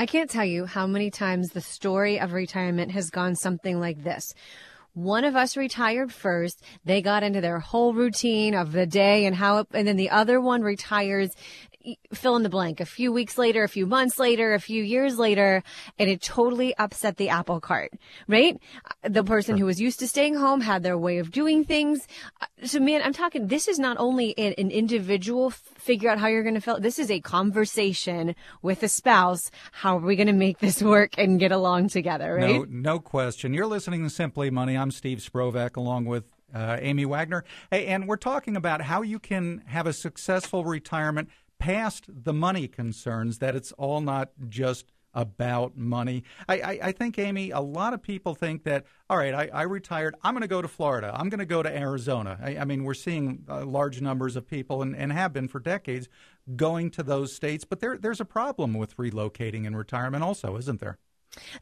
I 0.00 0.06
can't 0.06 0.30
tell 0.30 0.46
you 0.46 0.64
how 0.64 0.86
many 0.86 1.10
times 1.10 1.50
the 1.50 1.60
story 1.60 2.18
of 2.18 2.32
retirement 2.32 2.90
has 2.92 3.10
gone 3.10 3.36
something 3.36 3.78
like 3.78 4.02
this. 4.02 4.32
One 4.94 5.24
of 5.24 5.36
us 5.36 5.58
retired 5.58 6.10
first. 6.10 6.64
They 6.86 7.02
got 7.02 7.22
into 7.22 7.42
their 7.42 7.58
whole 7.58 7.92
routine 7.92 8.54
of 8.54 8.72
the 8.72 8.86
day 8.86 9.26
and 9.26 9.36
how, 9.36 9.58
it, 9.58 9.66
and 9.74 9.86
then 9.86 9.98
the 9.98 10.08
other 10.08 10.40
one 10.40 10.62
retires 10.62 11.32
fill 12.12 12.36
in 12.36 12.42
the 12.42 12.48
blank 12.48 12.80
a 12.80 12.84
few 12.84 13.12
weeks 13.12 13.38
later, 13.38 13.62
a 13.64 13.68
few 13.68 13.86
months 13.86 14.18
later, 14.18 14.54
a 14.54 14.60
few 14.60 14.82
years 14.82 15.18
later, 15.18 15.62
and 15.98 16.10
it 16.10 16.20
totally 16.20 16.76
upset 16.76 17.16
the 17.16 17.28
apple 17.28 17.60
cart, 17.60 17.92
right? 18.28 18.58
The 19.02 19.24
person 19.24 19.56
who 19.56 19.66
was 19.66 19.80
used 19.80 19.98
to 20.00 20.08
staying 20.08 20.36
home 20.36 20.60
had 20.60 20.82
their 20.82 20.98
way 20.98 21.18
of 21.18 21.30
doing 21.30 21.64
things. 21.64 22.06
So 22.64 22.80
man, 22.80 23.00
I'm 23.02 23.12
talking, 23.12 23.46
this 23.46 23.68
is 23.68 23.78
not 23.78 23.96
only 23.98 24.36
an, 24.38 24.54
an 24.58 24.70
individual 24.70 25.50
figure 25.50 26.10
out 26.10 26.18
how 26.18 26.28
you're 26.28 26.42
going 26.42 26.54
to 26.54 26.60
feel. 26.60 26.80
This 26.80 26.98
is 26.98 27.10
a 27.10 27.20
conversation 27.20 28.34
with 28.62 28.82
a 28.82 28.88
spouse. 28.88 29.50
How 29.72 29.96
are 29.96 30.06
we 30.06 30.16
going 30.16 30.26
to 30.26 30.32
make 30.32 30.58
this 30.58 30.82
work 30.82 31.14
and 31.16 31.40
get 31.40 31.52
along 31.52 31.88
together, 31.88 32.34
right? 32.34 32.56
No, 32.56 32.66
no 32.68 32.98
question. 32.98 33.54
You're 33.54 33.66
listening 33.66 34.02
to 34.04 34.10
Simply 34.10 34.50
Money. 34.50 34.76
I'm 34.76 34.90
Steve 34.90 35.18
Sprovach 35.18 35.76
along 35.76 36.04
with 36.04 36.24
uh, 36.54 36.76
Amy 36.80 37.04
Wagner. 37.04 37.44
Hey, 37.70 37.86
and 37.86 38.06
we're 38.06 38.16
talking 38.16 38.56
about 38.56 38.82
how 38.82 39.02
you 39.02 39.18
can 39.18 39.62
have 39.66 39.86
a 39.86 39.92
successful 39.92 40.64
retirement 40.64 41.28
past 41.60 42.06
the 42.08 42.32
money 42.32 42.66
concerns, 42.66 43.38
that 43.38 43.54
it's 43.54 43.70
all 43.72 44.00
not 44.00 44.30
just 44.48 44.90
about 45.14 45.76
money. 45.76 46.24
I, 46.48 46.60
I, 46.60 46.78
I, 46.84 46.92
think, 46.92 47.18
Amy, 47.18 47.50
a 47.50 47.60
lot 47.60 47.94
of 47.94 48.02
people 48.02 48.34
think 48.34 48.64
that, 48.64 48.86
all 49.08 49.16
right, 49.16 49.34
I, 49.34 49.50
I 49.52 49.62
retired. 49.62 50.14
I'm 50.22 50.34
going 50.34 50.42
to 50.42 50.48
go 50.48 50.62
to 50.62 50.68
Florida. 50.68 51.12
I'm 51.14 51.28
going 51.28 51.40
to 51.40 51.46
go 51.46 51.62
to 51.62 51.76
Arizona. 51.76 52.38
I, 52.42 52.58
I 52.58 52.64
mean, 52.64 52.84
we're 52.84 52.94
seeing 52.94 53.44
uh, 53.48 53.64
large 53.64 54.00
numbers 54.00 54.36
of 54.36 54.46
people, 54.46 54.82
and, 54.82 54.96
and 54.96 55.12
have 55.12 55.32
been 55.32 55.48
for 55.48 55.60
decades, 55.60 56.08
going 56.56 56.90
to 56.92 57.02
those 57.02 57.34
states. 57.34 57.64
But 57.64 57.80
there, 57.80 57.98
there's 57.98 58.20
a 58.20 58.24
problem 58.24 58.74
with 58.74 58.96
relocating 58.96 59.66
in 59.66 59.76
retirement, 59.76 60.24
also, 60.24 60.56
isn't 60.56 60.80
there? 60.80 60.98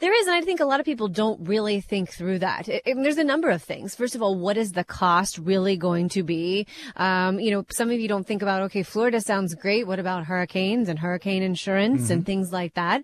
There 0.01 0.19
is, 0.19 0.27
and 0.27 0.35
I 0.35 0.41
think 0.41 0.61
a 0.61 0.65
lot 0.65 0.81
of 0.81 0.87
people 0.87 1.09
don't 1.09 1.47
really 1.47 1.81
think 1.81 2.11
through 2.11 2.39
that. 2.39 2.69
It, 2.69 2.83
it, 2.87 2.95
there's 2.97 3.19
a 3.19 3.25
number 3.25 3.51
of 3.51 3.63
things. 3.63 3.95
First 3.95 4.15
of 4.15 4.23
all, 4.23 4.35
what 4.35 4.57
is 4.57 4.73
the 4.73 4.85
cost 4.85 5.37
really 5.39 5.77
going 5.77 6.09
to 6.11 6.23
be? 6.23 6.67
Um, 6.97 7.39
you 7.39 7.51
know, 7.51 7.65
some 7.71 7.91
of 7.91 8.01
you 8.01 8.09
don't 8.09 8.27
think 8.27 8.43
about, 8.43 8.63
okay, 8.63 8.83
Florida 8.83 9.21
sounds 9.21 9.55
great. 9.55 9.87
What 9.87 9.99
about 9.99 10.25
hurricanes 10.25 10.89
and 10.89 10.99
hurricane 10.99 11.43
insurance 11.43 12.05
mm-hmm. 12.05 12.13
and 12.13 12.27
things 12.27 12.53
like 12.53 12.75
that? 12.75 13.03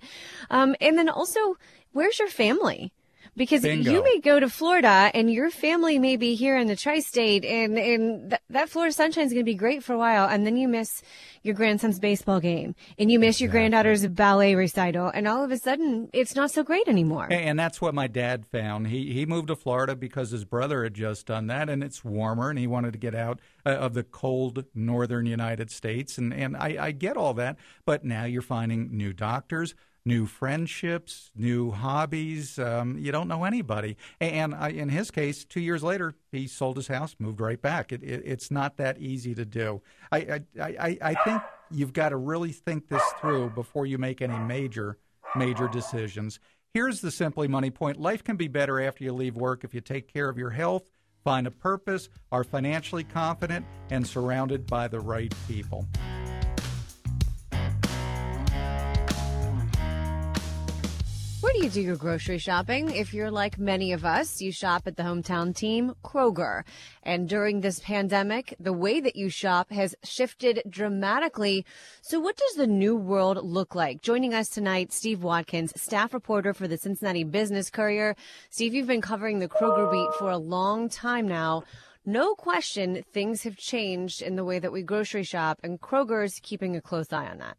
Um, 0.50 0.74
and 0.80 0.96
then 0.96 1.08
also, 1.08 1.56
where's 1.92 2.18
your 2.18 2.28
family? 2.28 2.92
Because 3.36 3.62
Bingo. 3.62 3.90
you 3.90 4.02
may 4.02 4.20
go 4.20 4.38
to 4.38 4.48
Florida 4.48 5.10
and 5.12 5.30
your 5.30 5.50
family 5.50 5.98
may 5.98 6.16
be 6.16 6.34
here 6.34 6.56
in 6.56 6.66
the 6.66 6.76
tri-state 6.76 7.44
and, 7.44 7.78
and 7.78 8.30
th- 8.30 8.42
that 8.50 8.68
Florida 8.68 8.92
sunshine 8.92 9.24
is 9.24 9.32
going 9.32 9.44
to 9.44 9.50
be 9.50 9.54
great 9.54 9.82
for 9.82 9.94
a 9.94 9.98
while. 9.98 10.28
And 10.28 10.46
then 10.46 10.56
you 10.56 10.68
miss 10.68 11.02
your 11.42 11.54
grandson's 11.54 11.98
baseball 11.98 12.40
game 12.40 12.74
and 12.98 13.10
you 13.10 13.18
miss 13.18 13.36
exactly. 13.36 13.44
your 13.44 13.50
granddaughter's 13.52 14.06
ballet 14.06 14.54
recital. 14.54 15.08
And 15.08 15.26
all 15.26 15.44
of 15.44 15.50
a 15.50 15.58
sudden 15.58 16.08
it's 16.12 16.34
not 16.34 16.50
so 16.50 16.62
great 16.62 16.86
anymore. 16.88 17.26
And 17.30 17.58
that's 17.58 17.80
what 17.80 17.94
my 17.94 18.06
dad 18.06 18.46
found. 18.46 18.86
He, 18.88 19.12
he 19.12 19.26
moved 19.26 19.48
to 19.48 19.56
Florida 19.56 19.96
because 19.96 20.30
his 20.30 20.44
brother 20.44 20.84
had 20.84 20.94
just 20.94 21.26
done 21.26 21.48
that 21.48 21.68
and 21.68 21.82
it's 21.82 22.04
warmer 22.04 22.50
and 22.50 22.58
he 22.58 22.66
wanted 22.66 22.92
to 22.92 22.98
get 22.98 23.14
out 23.14 23.40
uh, 23.66 23.70
of 23.70 23.94
the 23.94 24.04
cold 24.04 24.64
northern 24.74 25.26
United 25.26 25.70
States. 25.70 26.18
And, 26.18 26.32
and 26.32 26.56
I, 26.56 26.76
I 26.78 26.90
get 26.92 27.16
all 27.16 27.34
that. 27.34 27.56
But 27.84 28.04
now 28.04 28.24
you're 28.24 28.42
finding 28.42 28.96
new 28.96 29.12
doctors 29.12 29.74
new 30.06 30.26
friendships, 30.26 31.30
new 31.34 31.70
hobbies. 31.70 32.58
Um, 32.58 32.98
you 32.98 33.10
don't 33.10 33.28
know 33.28 33.44
anybody. 33.44 33.96
And 34.20 34.54
I, 34.54 34.68
in 34.70 34.88
his 34.88 35.10
case, 35.10 35.44
two 35.44 35.60
years 35.60 35.82
later, 35.82 36.14
he 36.30 36.46
sold 36.46 36.76
his 36.76 36.88
house, 36.88 37.16
moved 37.18 37.40
right 37.40 37.60
back. 37.60 37.92
It, 37.92 38.02
it, 38.02 38.22
it's 38.24 38.50
not 38.50 38.76
that 38.76 38.98
easy 38.98 39.34
to 39.34 39.44
do. 39.44 39.80
I, 40.12 40.18
I, 40.18 40.40
I, 40.60 40.98
I 41.00 41.14
think 41.24 41.42
you've 41.70 41.92
got 41.92 42.10
to 42.10 42.16
really 42.16 42.52
think 42.52 42.88
this 42.88 43.02
through 43.20 43.50
before 43.50 43.86
you 43.86 43.98
make 43.98 44.20
any 44.20 44.38
major, 44.38 44.98
major 45.34 45.68
decisions. 45.68 46.38
Here's 46.74 47.00
the 47.00 47.10
simply 47.10 47.48
money 47.48 47.70
point 47.70 48.00
life 48.00 48.24
can 48.24 48.36
be 48.36 48.48
better 48.48 48.80
after 48.80 49.04
you 49.04 49.12
leave 49.12 49.36
work 49.36 49.64
if 49.64 49.74
you 49.74 49.80
take 49.80 50.12
care 50.12 50.28
of 50.28 50.36
your 50.36 50.50
health, 50.50 50.90
find 51.22 51.46
a 51.46 51.50
purpose, 51.50 52.08
are 52.30 52.44
financially 52.44 53.04
confident, 53.04 53.64
and 53.90 54.06
surrounded 54.06 54.66
by 54.66 54.88
the 54.88 55.00
right 55.00 55.32
people. 55.48 55.86
You 61.64 61.70
do 61.70 61.80
your 61.80 61.96
grocery 61.96 62.36
shopping? 62.36 62.90
If 62.90 63.14
you're 63.14 63.30
like 63.30 63.58
many 63.58 63.92
of 63.92 64.04
us, 64.04 64.38
you 64.38 64.52
shop 64.52 64.82
at 64.86 64.96
the 64.96 65.02
hometown 65.02 65.56
team, 65.56 65.94
Kroger. 66.04 66.62
And 67.02 67.26
during 67.26 67.62
this 67.62 67.80
pandemic, 67.80 68.54
the 68.60 68.74
way 68.74 69.00
that 69.00 69.16
you 69.16 69.30
shop 69.30 69.70
has 69.70 69.94
shifted 70.04 70.62
dramatically. 70.68 71.64
So 72.02 72.20
what 72.20 72.36
does 72.36 72.56
the 72.56 72.66
new 72.66 72.94
world 72.94 73.38
look 73.42 73.74
like? 73.74 74.02
Joining 74.02 74.34
us 74.34 74.50
tonight, 74.50 74.92
Steve 74.92 75.22
Watkins, 75.22 75.72
staff 75.74 76.12
reporter 76.12 76.52
for 76.52 76.68
the 76.68 76.76
Cincinnati 76.76 77.24
Business 77.24 77.70
Courier. 77.70 78.14
Steve, 78.50 78.74
you've 78.74 78.86
been 78.86 79.00
covering 79.00 79.38
the 79.38 79.48
Kroger 79.48 79.90
beat 79.90 80.18
for 80.18 80.28
a 80.28 80.36
long 80.36 80.90
time 80.90 81.26
now. 81.26 81.64
No 82.04 82.34
question, 82.34 83.02
things 83.14 83.44
have 83.44 83.56
changed 83.56 84.20
in 84.20 84.36
the 84.36 84.44
way 84.44 84.58
that 84.58 84.70
we 84.70 84.82
grocery 84.82 85.24
shop, 85.24 85.60
and 85.62 85.80
Kroger's 85.80 86.40
keeping 86.42 86.76
a 86.76 86.82
close 86.82 87.10
eye 87.10 87.26
on 87.26 87.38
that. 87.38 87.56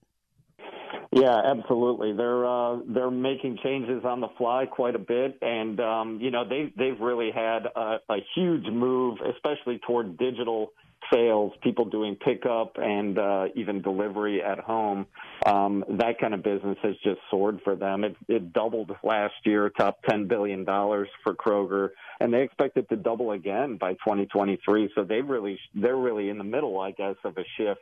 Yeah, 1.15 1.39
absolutely. 1.45 2.11
They're 2.11 2.45
uh, 2.45 2.79
they're 2.89 3.09
making 3.09 3.59
changes 3.63 4.03
on 4.03 4.19
the 4.19 4.27
fly 4.37 4.65
quite 4.65 4.95
a 4.95 4.99
bit, 4.99 5.37
and 5.41 5.79
um, 5.79 6.19
you 6.21 6.29
know 6.29 6.43
they 6.47 6.73
they've 6.77 6.99
really 6.99 7.31
had 7.31 7.67
a, 7.73 7.99
a 8.09 8.17
huge 8.35 8.65
move, 8.65 9.19
especially 9.33 9.79
toward 9.87 10.17
digital 10.17 10.73
sales, 11.13 11.53
people 11.63 11.85
doing 11.85 12.17
pickup 12.17 12.73
and 12.75 13.17
uh, 13.17 13.45
even 13.55 13.81
delivery 13.81 14.43
at 14.43 14.59
home. 14.59 15.05
Um, 15.45 15.85
that 15.87 16.19
kind 16.19 16.33
of 16.33 16.43
business 16.43 16.77
has 16.83 16.95
just 17.01 17.21
soared 17.31 17.61
for 17.63 17.77
them. 17.77 18.03
It, 18.03 18.17
it 18.27 18.51
doubled 18.51 18.91
last 19.01 19.35
year, 19.45 19.69
top 19.69 19.99
ten 20.09 20.27
billion 20.27 20.65
dollars 20.65 21.07
for 21.23 21.33
Kroger, 21.33 21.91
and 22.19 22.33
they 22.33 22.41
expect 22.41 22.75
it 22.75 22.89
to 22.89 22.97
double 22.97 23.31
again 23.31 23.77
by 23.77 23.93
2023. 23.93 24.91
So 24.93 25.05
they 25.05 25.21
really 25.21 25.57
they're 25.73 25.95
really 25.95 26.27
in 26.27 26.37
the 26.37 26.43
middle, 26.43 26.77
I 26.77 26.91
guess, 26.91 27.15
of 27.23 27.37
a 27.37 27.45
shift 27.57 27.79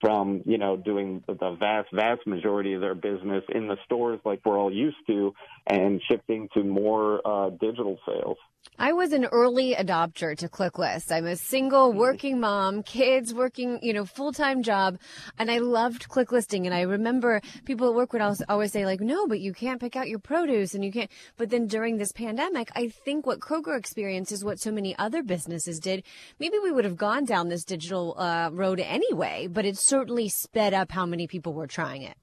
from 0.00 0.42
you 0.44 0.58
know 0.58 0.76
doing 0.76 1.22
the 1.26 1.56
vast 1.58 1.88
vast 1.92 2.26
majority 2.26 2.74
of 2.74 2.80
their 2.80 2.94
business 2.94 3.44
in 3.54 3.68
the 3.68 3.76
stores 3.84 4.20
like 4.24 4.40
we're 4.44 4.58
all 4.58 4.72
used 4.72 4.96
to 5.06 5.32
and 5.66 6.00
shifting 6.10 6.48
to 6.54 6.62
more 6.62 7.20
uh, 7.26 7.50
digital 7.50 7.98
sales 8.06 8.36
I 8.76 8.92
was 8.92 9.12
an 9.12 9.26
early 9.26 9.74
adopter 9.74 10.36
to 10.36 10.48
ClickList. 10.48 11.12
I'm 11.12 11.26
a 11.26 11.36
single 11.36 11.90
Mm-hmm. 11.90 11.98
working 11.98 12.40
mom, 12.40 12.82
kids 12.82 13.32
working, 13.32 13.78
you 13.82 13.92
know, 13.92 14.04
full 14.04 14.32
time 14.32 14.62
job, 14.62 14.98
and 15.38 15.50
I 15.50 15.58
loved 15.58 16.08
ClickListing. 16.08 16.64
And 16.64 16.74
I 16.74 16.80
remember 16.82 17.40
people 17.64 17.88
at 17.88 17.94
work 17.94 18.12
would 18.12 18.22
always, 18.22 18.42
always 18.48 18.72
say, 18.72 18.84
like, 18.84 19.00
no, 19.00 19.28
but 19.28 19.38
you 19.40 19.52
can't 19.52 19.80
pick 19.80 19.94
out 19.94 20.08
your 20.08 20.18
produce 20.18 20.74
and 20.74 20.84
you 20.84 20.90
can't. 20.90 21.10
But 21.36 21.50
then 21.50 21.66
during 21.68 21.98
this 21.98 22.10
pandemic, 22.10 22.70
I 22.74 22.88
think 22.88 23.26
what 23.26 23.38
Kroger 23.38 23.78
experienced 23.78 24.32
is 24.32 24.44
what 24.44 24.58
so 24.58 24.72
many 24.72 24.96
other 24.98 25.22
businesses 25.22 25.78
did. 25.78 26.02
Maybe 26.40 26.58
we 26.58 26.72
would 26.72 26.84
have 26.84 26.96
gone 26.96 27.24
down 27.24 27.48
this 27.48 27.64
digital 27.64 28.18
uh, 28.18 28.50
road 28.52 28.80
anyway, 28.80 29.46
but 29.46 29.64
it 29.64 29.78
certainly 29.78 30.28
sped 30.28 30.74
up 30.74 30.90
how 30.90 31.06
many 31.06 31.28
people 31.28 31.54
were 31.54 31.68
trying 31.68 32.02
it. 32.02 32.16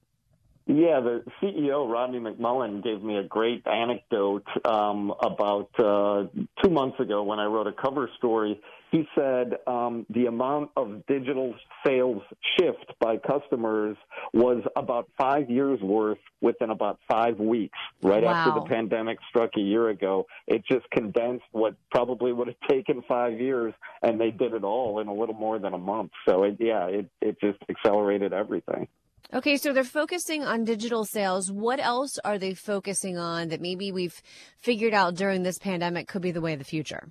Yeah, 0.66 1.00
the 1.00 1.24
CEO 1.42 1.90
Rodney 1.90 2.20
McMullen 2.20 2.84
gave 2.84 3.02
me 3.02 3.16
a 3.16 3.24
great 3.24 3.66
anecdote 3.66 4.46
um, 4.64 5.12
about 5.20 5.70
uh, 5.78 6.26
two 6.62 6.70
months 6.70 7.00
ago 7.00 7.24
when 7.24 7.40
I 7.40 7.46
wrote 7.46 7.66
a 7.66 7.72
cover 7.72 8.08
story. 8.18 8.60
He 8.92 9.08
said 9.16 9.54
um, 9.66 10.06
the 10.10 10.26
amount 10.26 10.70
of 10.76 11.04
digital 11.06 11.54
sales 11.84 12.22
shift 12.58 12.92
by 13.00 13.16
customers 13.16 13.96
was 14.34 14.62
about 14.76 15.08
five 15.18 15.50
years 15.50 15.80
worth 15.80 16.18
within 16.40 16.70
about 16.70 17.00
five 17.10 17.38
weeks, 17.40 17.78
right 18.02 18.22
Wow. 18.22 18.30
after 18.34 18.60
the 18.60 18.66
pandemic 18.66 19.18
struck 19.30 19.50
a 19.56 19.60
year 19.60 19.88
ago. 19.88 20.26
It 20.46 20.62
just 20.70 20.88
condensed 20.90 21.46
what 21.52 21.74
probably 21.90 22.32
would 22.32 22.48
have 22.48 22.60
taken 22.68 23.02
five 23.08 23.40
years, 23.40 23.74
and 24.02 24.20
they 24.20 24.30
did 24.30 24.52
it 24.52 24.62
all 24.62 25.00
in 25.00 25.08
a 25.08 25.14
little 25.14 25.34
more 25.34 25.58
than 25.58 25.72
a 25.74 25.78
month. 25.78 26.12
So, 26.28 26.44
it, 26.44 26.58
yeah, 26.60 26.86
it, 26.86 27.10
it 27.20 27.40
just 27.40 27.58
accelerated 27.68 28.32
everything. 28.32 28.86
Okay, 29.34 29.56
so 29.56 29.72
they're 29.72 29.82
focusing 29.82 30.44
on 30.44 30.64
digital 30.64 31.06
sales. 31.06 31.50
What 31.50 31.80
else 31.80 32.18
are 32.22 32.36
they 32.36 32.52
focusing 32.52 33.16
on 33.16 33.48
that 33.48 33.62
maybe 33.62 33.90
we've 33.90 34.20
figured 34.58 34.92
out 34.92 35.14
during 35.14 35.42
this 35.42 35.58
pandemic 35.58 36.06
could 36.06 36.20
be 36.20 36.32
the 36.32 36.42
way 36.42 36.52
of 36.52 36.58
the 36.58 36.66
future? 36.66 37.08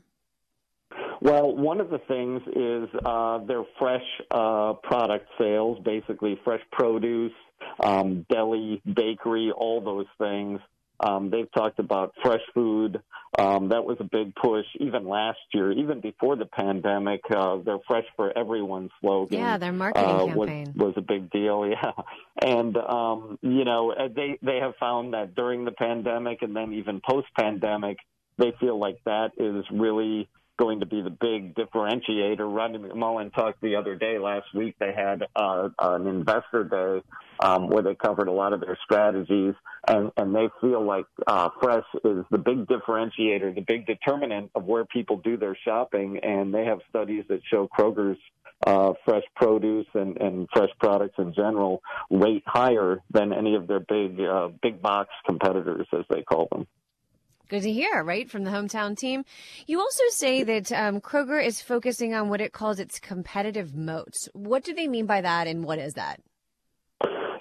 Well, 1.19 1.55
one 1.55 1.81
of 1.81 1.89
the 1.89 1.97
things 2.07 2.41
is 2.55 2.89
uh, 3.03 3.39
their 3.45 3.63
fresh 3.79 4.05
uh, 4.29 4.73
product 4.84 5.29
sales, 5.39 5.79
basically 5.84 6.39
fresh 6.43 6.62
produce, 6.71 7.34
um, 7.84 8.23
deli, 8.29 8.84
bakery, 8.93 9.51
all 9.51 9.81
those 9.81 10.07
things. 10.19 10.60
Um, 10.99 11.31
they've 11.31 11.51
talked 11.53 11.79
about 11.79 12.13
fresh 12.21 12.41
food. 12.53 13.01
Um, 13.39 13.70
that 13.70 13.86
was 13.86 13.96
a 14.02 14.04
big 14.04 14.36
push 14.36 14.65
even 14.80 15.08
last 15.08 15.39
year, 15.54 15.72
even 15.72 16.02
before 16.02 16.36
the 16.36 16.46
pandemic. 16.46 17.22
Uh, 17.34 17.58
their 17.58 17.80
"Fresh 17.88 18.04
for 18.17 18.38
Everyone" 18.38 18.89
slogan, 19.00 19.39
Yeah, 19.39 19.58
their 19.58 19.72
marketing 19.72 20.10
uh, 20.10 20.26
was, 20.26 20.50
campaign. 20.50 20.74
was 20.76 20.94
a 20.98 21.02
big 21.02 21.30
deal. 21.32 21.65
Yeah, 21.72 21.91
and 22.41 22.76
um, 22.76 23.39
you 23.41 23.63
know 23.63 23.91
uh, 23.91 24.10
they 24.13 24.38
they 24.41 24.58
have 24.58 24.76
found 24.80 25.13
that 25.13 25.36
during 25.36 25.63
the 25.63 25.72
pandemic 25.72 26.41
and 26.41 26.54
then 26.54 26.74
even 26.74 27.00
post 27.08 27.28
pandemic, 27.38 27.98
they 28.38 28.52
feel 28.60 28.78
like 28.78 29.00
that 29.06 29.32
is 29.38 29.63
really 29.72 30.28
going 30.58 30.80
to 30.80 30.86
be 30.86 31.02
the 31.02 31.10
big 31.10 31.56
differentiator. 31.56 32.40
Rodney 32.40 32.80
McMullen 32.80 33.34
talked 33.34 33.62
the 33.62 33.76
other 33.76 33.96
day, 33.96 34.20
last 34.20 34.46
week, 34.54 34.76
they 34.80 34.94
had 34.94 35.24
uh, 35.36 35.70
an 35.80 36.08
investor 36.08 36.64
day 36.64 37.02
um, 37.40 37.68
where 37.68 37.84
they 37.84 37.96
covered 37.96 38.28
a 38.28 38.32
lot 38.32 38.54
of 38.54 38.62
their 38.62 38.78
strategies, 38.84 39.56
and, 39.88 40.12
and 40.18 40.36
they 40.36 40.50
feel 40.60 40.86
like 40.86 41.06
uh, 41.26 41.50
fresh 41.62 41.86
is 42.04 42.24
the 42.30 42.38
big 42.38 42.68
differentiator, 42.68 43.56
the 43.56 43.66
big 43.68 43.86
determinant 43.88 44.52
of 44.56 44.66
where 44.66 44.86
people 44.86 45.18
do 45.18 45.38
their 45.38 45.58
shopping, 45.66 46.20
and 46.22 46.54
they 46.54 46.66
have 46.66 46.80
studies 46.90 47.24
that 47.30 47.42
show 47.50 47.68
Kroger's 47.68 48.20
uh, 48.66 48.94
fresh 49.06 49.24
produce 49.36 49.88
and, 49.94 50.22
and 50.22 50.48
fresh 50.54 50.70
products 50.80 51.16
in 51.18 51.34
general 51.34 51.82
rate 52.12 52.44
higher 52.46 53.02
than 53.12 53.34
any 53.34 53.56
of 53.56 53.68
their 53.68 53.80
big 53.80 54.20
uh, 54.22 54.50
big 54.62 54.82
box 54.82 55.10
competitors, 55.26 55.88
as 55.94 56.06
they 56.10 56.22
call 56.22 56.48
them. 56.52 56.68
Good 57.52 57.64
to 57.64 57.74
hear, 57.74 58.02
right, 58.02 58.32
from 58.32 58.46
the 58.46 58.50
hometown 58.50 58.98
team. 58.98 59.26
You 59.68 59.82
also 59.82 60.04
say 60.12 60.42
that 60.42 60.72
um, 60.72 61.02
Kroger 61.02 61.46
is 61.46 61.62
focusing 61.62 62.14
on 62.14 62.30
what 62.30 62.40
it 62.40 62.54
calls 62.54 62.80
its 62.80 62.98
competitive 62.98 63.76
moats. 63.76 64.30
What 64.32 64.64
do 64.64 64.74
they 64.74 64.88
mean 64.88 65.06
by 65.06 65.20
that, 65.20 65.48
and 65.48 65.66
what 65.66 65.78
is 65.78 65.96
that? 65.96 66.22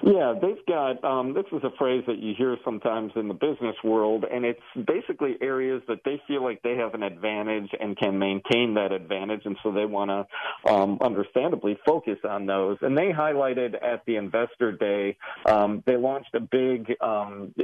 Yeah, 0.02 0.34
they've 0.40 0.64
got 0.66 1.04
um, 1.04 1.34
this 1.34 1.44
is 1.52 1.62
a 1.62 1.76
phrase 1.76 2.04
that 2.06 2.18
you 2.18 2.34
hear 2.36 2.56
sometimes 2.64 3.12
in 3.16 3.28
the 3.28 3.34
business 3.34 3.76
world, 3.84 4.24
and 4.30 4.46
it's 4.46 4.60
basically 4.86 5.36
areas 5.42 5.82
that 5.88 5.98
they 6.06 6.22
feel 6.26 6.42
like 6.42 6.62
they 6.62 6.76
have 6.76 6.94
an 6.94 7.02
advantage 7.02 7.68
and 7.78 7.98
can 7.98 8.18
maintain 8.18 8.74
that 8.74 8.92
advantage, 8.92 9.42
and 9.44 9.56
so 9.62 9.72
they 9.72 9.84
want 9.84 10.10
to 10.10 10.72
um, 10.72 10.98
understandably 11.02 11.78
focus 11.84 12.16
on 12.26 12.46
those. 12.46 12.78
And 12.80 12.96
they 12.96 13.10
highlighted 13.12 13.74
at 13.82 14.02
the 14.06 14.16
investor 14.16 14.72
day, 14.72 15.18
um, 15.44 15.82
they 15.86 15.96
launched 15.96 16.34
a 16.34 16.40
big 16.40 16.96
um, 17.02 17.54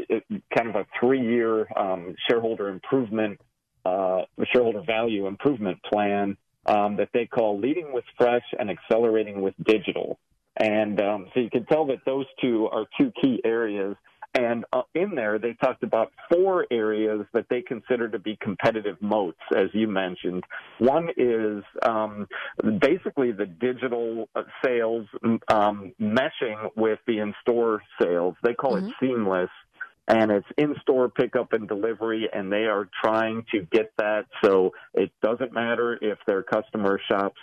kind 0.55 0.69
of 0.69 0.77
a 0.77 0.87
three-year 1.01 1.67
um, 1.75 2.15
shareholder 2.29 2.69
improvement, 2.69 3.41
uh, 3.87 4.23
shareholder 4.53 4.83
value 4.87 5.27
improvement 5.27 5.79
plan 5.91 6.37
um, 6.67 6.97
that 6.97 7.09
they 7.15 7.25
call 7.25 7.59
"Leading 7.59 7.95
with 7.95 8.05
Fresh 8.19 8.45
and 8.59 8.69
Accelerating 8.69 9.41
with 9.41 9.55
Digital." 9.65 10.19
And 10.59 11.01
um, 11.01 11.27
so 11.35 11.41
you 11.41 11.51
can 11.51 11.67
tell 11.67 11.87
that 11.87 12.05
those 12.07 12.27
two 12.41 12.69
are 12.73 12.87
two 12.99 13.13
key 13.21 13.41
areas. 13.45 13.97
And 14.35 14.67
uh, 14.73 14.83
in 14.95 15.15
there, 15.15 15.39
they 15.39 15.55
talked 15.55 15.83
about 15.83 16.13
four 16.31 16.67
areas 16.71 17.25
that 17.33 17.47
they 17.49 17.63
consider 17.63 18.09
to 18.09 18.19
be 18.19 18.37
competitive 18.41 19.01
moats, 19.01 19.39
as 19.57 19.69
you 19.73 19.89
mentioned. 19.89 20.45
One 20.79 21.09
is 21.17 21.65
um, 21.83 22.29
basically 22.81 23.33
the 23.33 23.47
digital 23.47 24.29
uh, 24.37 24.43
sales 24.63 25.07
um, 25.49 25.93
meshing 25.99 26.71
with 26.77 26.99
the 27.07 27.19
in-store 27.21 27.81
sales. 28.01 28.35
They 28.43 28.53
call 28.53 28.77
it 28.77 28.85
seamless 29.01 29.51
and 30.09 30.31
it's 30.31 30.47
in-store 30.57 31.09
pickup 31.09 31.53
and 31.53 31.67
delivery, 31.67 32.29
and 32.33 32.53
they 32.53 32.67
are 32.67 32.89
trying 33.03 33.45
to 33.51 33.67
get 33.73 33.93
that 33.99 34.27
so 34.45 34.71
it 34.95 35.11
doesn't 35.23 35.53
matter 35.53 35.99
if 36.01 36.19
their 36.27 36.43
customer 36.43 37.01
shops 37.11 37.41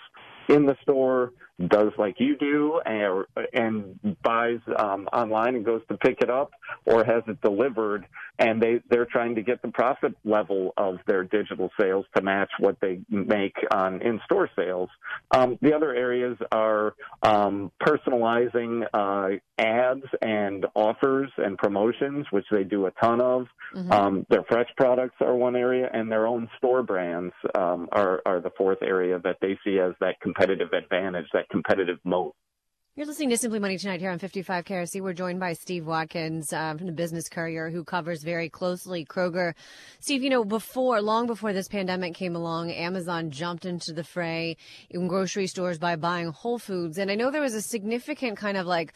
in 0.47 0.65
the 0.65 0.75
store, 0.81 1.33
does 1.69 1.91
like 1.97 2.19
you 2.19 2.37
do, 2.37 2.79
and, 2.85 3.25
and 3.53 4.17
buys 4.21 4.59
um, 4.77 5.07
online 5.13 5.55
and 5.55 5.65
goes 5.65 5.81
to 5.89 5.97
pick 5.97 6.21
it 6.21 6.29
up, 6.29 6.51
or 6.85 7.03
has 7.03 7.23
it 7.27 7.41
delivered, 7.41 8.05
and 8.39 8.61
they 8.61 8.81
they're 8.89 9.07
trying 9.11 9.35
to 9.35 9.41
get 9.41 9.61
the 9.61 9.67
profit 9.69 10.13
level 10.25 10.73
of 10.77 10.97
their 11.07 11.23
digital 11.23 11.69
sales 11.79 12.05
to 12.15 12.21
match 12.21 12.49
what 12.59 12.77
they 12.81 12.99
make 13.09 13.55
on 13.71 14.01
in-store 14.01 14.49
sales. 14.55 14.89
Um, 15.31 15.57
the 15.61 15.73
other 15.73 15.93
areas 15.93 16.37
are 16.51 16.93
um, 17.21 17.71
personalizing 17.81 18.85
uh, 18.93 19.37
ads 19.57 20.05
and 20.21 20.65
offers 20.75 21.29
and 21.37 21.57
promotions, 21.57 22.25
which 22.31 22.45
they 22.51 22.63
do 22.63 22.87
a 22.87 22.91
ton 22.91 23.21
of. 23.21 23.47
Um, 23.91 24.25
their 24.29 24.43
fresh 24.43 24.69
products 24.77 25.15
are 25.21 25.35
one 25.35 25.55
area, 25.55 25.89
and 25.91 26.11
their 26.11 26.27
own 26.27 26.49
store 26.57 26.83
brands 26.83 27.33
um, 27.55 27.87
are, 27.91 28.21
are 28.25 28.39
the 28.41 28.51
fourth 28.57 28.81
area 28.81 29.19
that 29.23 29.37
they 29.41 29.57
see 29.63 29.79
as 29.79 29.93
that 29.99 30.19
competitive 30.21 30.69
advantage, 30.73 31.27
that 31.33 31.49
competitive 31.49 31.99
moat. 32.03 32.35
You're 32.95 33.07
listening 33.07 33.31
to 33.31 33.37
Simply 33.37 33.57
Money 33.57 33.79
tonight 33.79 34.01
here 34.01 34.11
on 34.11 34.19
55 34.19 34.65
KRC. 34.65 35.01
We're 35.01 35.13
joined 35.13 35.39
by 35.39 35.53
Steve 35.53 35.87
Watkins 35.87 36.53
um, 36.53 36.77
from 36.77 36.85
the 36.85 36.93
Business 36.93 37.27
Courier, 37.27 37.71
who 37.71 37.83
covers 37.83 38.21
very 38.21 38.49
closely 38.49 39.03
Kroger. 39.03 39.55
Steve, 39.99 40.21
you 40.21 40.29
know, 40.29 40.45
before, 40.45 41.01
long 41.01 41.25
before 41.25 41.53
this 41.53 41.67
pandemic 41.67 42.13
came 42.13 42.35
along, 42.35 42.69
Amazon 42.69 43.31
jumped 43.31 43.65
into 43.65 43.93
the 43.93 44.03
fray 44.03 44.57
in 44.91 45.07
grocery 45.07 45.47
stores 45.47 45.79
by 45.79 45.95
buying 45.95 46.27
Whole 46.27 46.59
Foods. 46.59 46.99
And 46.99 47.09
I 47.09 47.15
know 47.15 47.31
there 47.31 47.41
was 47.41 47.55
a 47.55 47.63
significant 47.63 48.37
kind 48.37 48.57
of 48.57 48.67
like, 48.67 48.93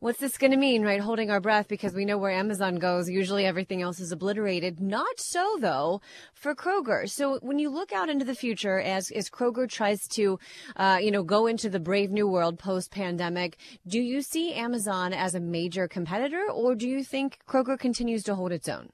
what's 0.00 0.20
this 0.20 0.36
going 0.36 0.50
to 0.50 0.56
mean, 0.56 0.82
right? 0.82 1.00
Holding 1.00 1.30
our 1.30 1.40
breath 1.40 1.68
because 1.68 1.94
we 1.94 2.04
know 2.04 2.18
where 2.18 2.30
Amazon 2.30 2.76
goes. 2.76 3.08
Usually 3.08 3.46
everything 3.46 3.82
else 3.82 3.98
is 3.98 4.12
obliterated. 4.12 4.80
Not 4.80 5.18
so 5.18 5.56
though 5.60 6.00
for 6.34 6.54
Kroger. 6.54 7.08
So 7.08 7.38
when 7.40 7.58
you 7.58 7.70
look 7.70 7.92
out 7.92 8.08
into 8.08 8.24
the 8.24 8.34
future 8.34 8.78
as, 8.78 9.10
as 9.10 9.30
Kroger 9.30 9.68
tries 9.68 10.06
to, 10.08 10.38
uh, 10.76 10.98
you 11.00 11.10
know, 11.10 11.22
go 11.22 11.46
into 11.46 11.70
the 11.70 11.80
brave 11.80 12.10
new 12.10 12.28
world 12.28 12.58
post 12.58 12.90
pandemic, 12.90 13.58
do 13.86 14.00
you 14.00 14.22
see 14.22 14.52
Amazon 14.52 15.12
as 15.12 15.34
a 15.34 15.40
major 15.40 15.88
competitor 15.88 16.44
or 16.52 16.74
do 16.74 16.88
you 16.88 17.02
think 17.02 17.38
Kroger 17.48 17.78
continues 17.78 18.22
to 18.24 18.34
hold 18.34 18.52
its 18.52 18.68
own? 18.68 18.90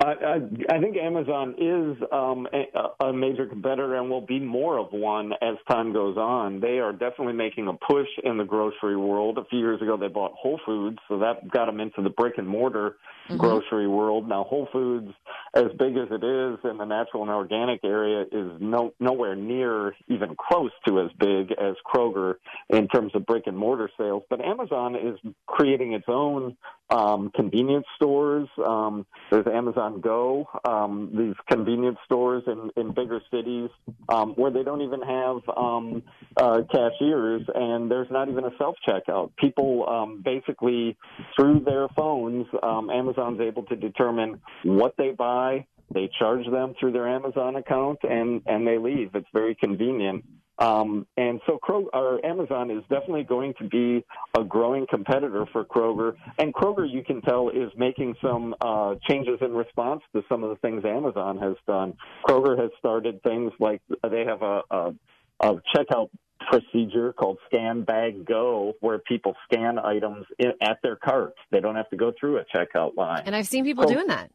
I, 0.00 0.40
I, 0.70 0.80
think 0.80 0.96
Amazon 0.96 1.54
is 1.58 2.02
um, 2.10 2.48
a, 2.54 3.04
a 3.04 3.12
major 3.12 3.44
competitor 3.44 3.96
and 3.96 4.08
will 4.08 4.24
be 4.24 4.40
more 4.40 4.78
of 4.78 4.92
one 4.92 5.32
as 5.42 5.56
time 5.70 5.92
goes 5.92 6.16
on. 6.16 6.58
They 6.60 6.78
are 6.78 6.92
definitely 6.92 7.34
making 7.34 7.68
a 7.68 7.74
push 7.74 8.08
in 8.24 8.38
the 8.38 8.44
grocery 8.44 8.96
world. 8.96 9.36
A 9.36 9.44
few 9.44 9.58
years 9.58 9.82
ago, 9.82 9.98
they 9.98 10.08
bought 10.08 10.32
Whole 10.32 10.58
Foods, 10.64 10.96
so 11.06 11.18
that 11.18 11.50
got 11.50 11.66
them 11.66 11.80
into 11.80 12.00
the 12.02 12.08
brick 12.08 12.38
and 12.38 12.48
mortar 12.48 12.96
grocery 13.36 13.86
world. 13.86 14.26
Now, 14.26 14.44
Whole 14.44 14.68
Foods, 14.72 15.12
as 15.54 15.66
big 15.78 15.96
as 15.96 16.08
it 16.10 16.24
is 16.24 16.58
in 16.64 16.78
the 16.78 16.84
natural 16.84 17.22
and 17.22 17.30
organic 17.30 17.84
area, 17.84 18.22
is 18.22 18.52
no 18.58 18.92
nowhere 19.00 19.36
near 19.36 19.94
even 20.08 20.34
close 20.34 20.72
to 20.86 21.00
as 21.00 21.10
big 21.18 21.52
as 21.52 21.74
Kroger 21.86 22.36
in 22.70 22.88
terms 22.88 23.12
of 23.14 23.26
brick 23.26 23.44
and 23.46 23.56
mortar 23.56 23.90
sales. 23.98 24.22
But 24.30 24.40
Amazon 24.40 24.96
is 24.96 25.18
creating 25.46 25.92
its 25.92 26.06
own 26.08 26.56
um, 26.90 27.30
convenience 27.34 27.86
stores. 27.96 28.48
Um, 28.64 29.06
there's 29.30 29.46
Amazon 29.46 30.00
Go, 30.00 30.48
um, 30.64 31.10
these 31.16 31.34
convenience 31.50 31.98
stores 32.04 32.42
in, 32.46 32.70
in 32.76 32.92
bigger 32.92 33.20
cities 33.30 33.70
um, 34.08 34.30
where 34.30 34.50
they 34.50 34.62
don't 34.62 34.82
even 34.82 35.00
have 35.00 35.36
um, 35.56 36.02
uh, 36.36 36.62
cashiers 36.70 37.42
and 37.54 37.90
there's 37.90 38.10
not 38.10 38.28
even 38.28 38.44
a 38.44 38.50
self 38.58 38.76
checkout. 38.86 39.30
People 39.36 39.88
um, 39.88 40.22
basically, 40.24 40.96
through 41.36 41.60
their 41.60 41.88
phones, 41.96 42.46
um, 42.62 42.90
Amazon's 42.90 43.40
able 43.40 43.62
to 43.64 43.76
determine 43.76 44.40
what 44.64 44.94
they 44.96 45.10
buy. 45.10 45.66
They 45.92 46.08
charge 46.18 46.46
them 46.50 46.74
through 46.78 46.92
their 46.92 47.08
Amazon 47.08 47.56
account 47.56 47.98
and, 48.02 48.42
and 48.46 48.66
they 48.66 48.78
leave. 48.78 49.10
It's 49.14 49.26
very 49.32 49.56
convenient. 49.56 50.24
Um, 50.60 51.06
and 51.16 51.40
so 51.46 51.58
Kroger, 51.66 51.88
or 51.94 52.24
Amazon 52.24 52.70
is 52.70 52.82
definitely 52.82 53.24
going 53.24 53.54
to 53.58 53.68
be 53.68 54.04
a 54.38 54.44
growing 54.44 54.86
competitor 54.88 55.46
for 55.52 55.64
Kroger. 55.64 56.14
And 56.38 56.52
Kroger, 56.54 56.86
you 56.88 57.02
can 57.02 57.22
tell, 57.22 57.48
is 57.48 57.70
making 57.76 58.14
some 58.22 58.54
uh, 58.60 58.96
changes 59.08 59.38
in 59.40 59.52
response 59.52 60.02
to 60.14 60.22
some 60.28 60.44
of 60.44 60.50
the 60.50 60.56
things 60.56 60.84
Amazon 60.84 61.38
has 61.38 61.56
done. 61.66 61.94
Kroger 62.26 62.60
has 62.60 62.70
started 62.78 63.22
things 63.22 63.52
like 63.58 63.80
they 64.08 64.24
have 64.26 64.42
a, 64.42 64.60
a, 64.70 64.92
a 65.40 65.54
checkout 65.74 66.10
procedure 66.50 67.12
called 67.12 67.38
Scan 67.46 67.82
Bag 67.84 68.26
Go, 68.26 68.74
where 68.80 68.98
people 68.98 69.34
scan 69.50 69.78
items 69.78 70.26
in, 70.38 70.52
at 70.60 70.78
their 70.82 70.96
carts. 70.96 71.36
They 71.50 71.60
don't 71.60 71.76
have 71.76 71.88
to 71.90 71.96
go 71.96 72.12
through 72.18 72.38
a 72.38 72.44
checkout 72.54 72.96
line. 72.96 73.22
And 73.26 73.34
I've 73.34 73.46
seen 73.46 73.64
people 73.64 73.86
doing 73.86 74.08
that. 74.08 74.30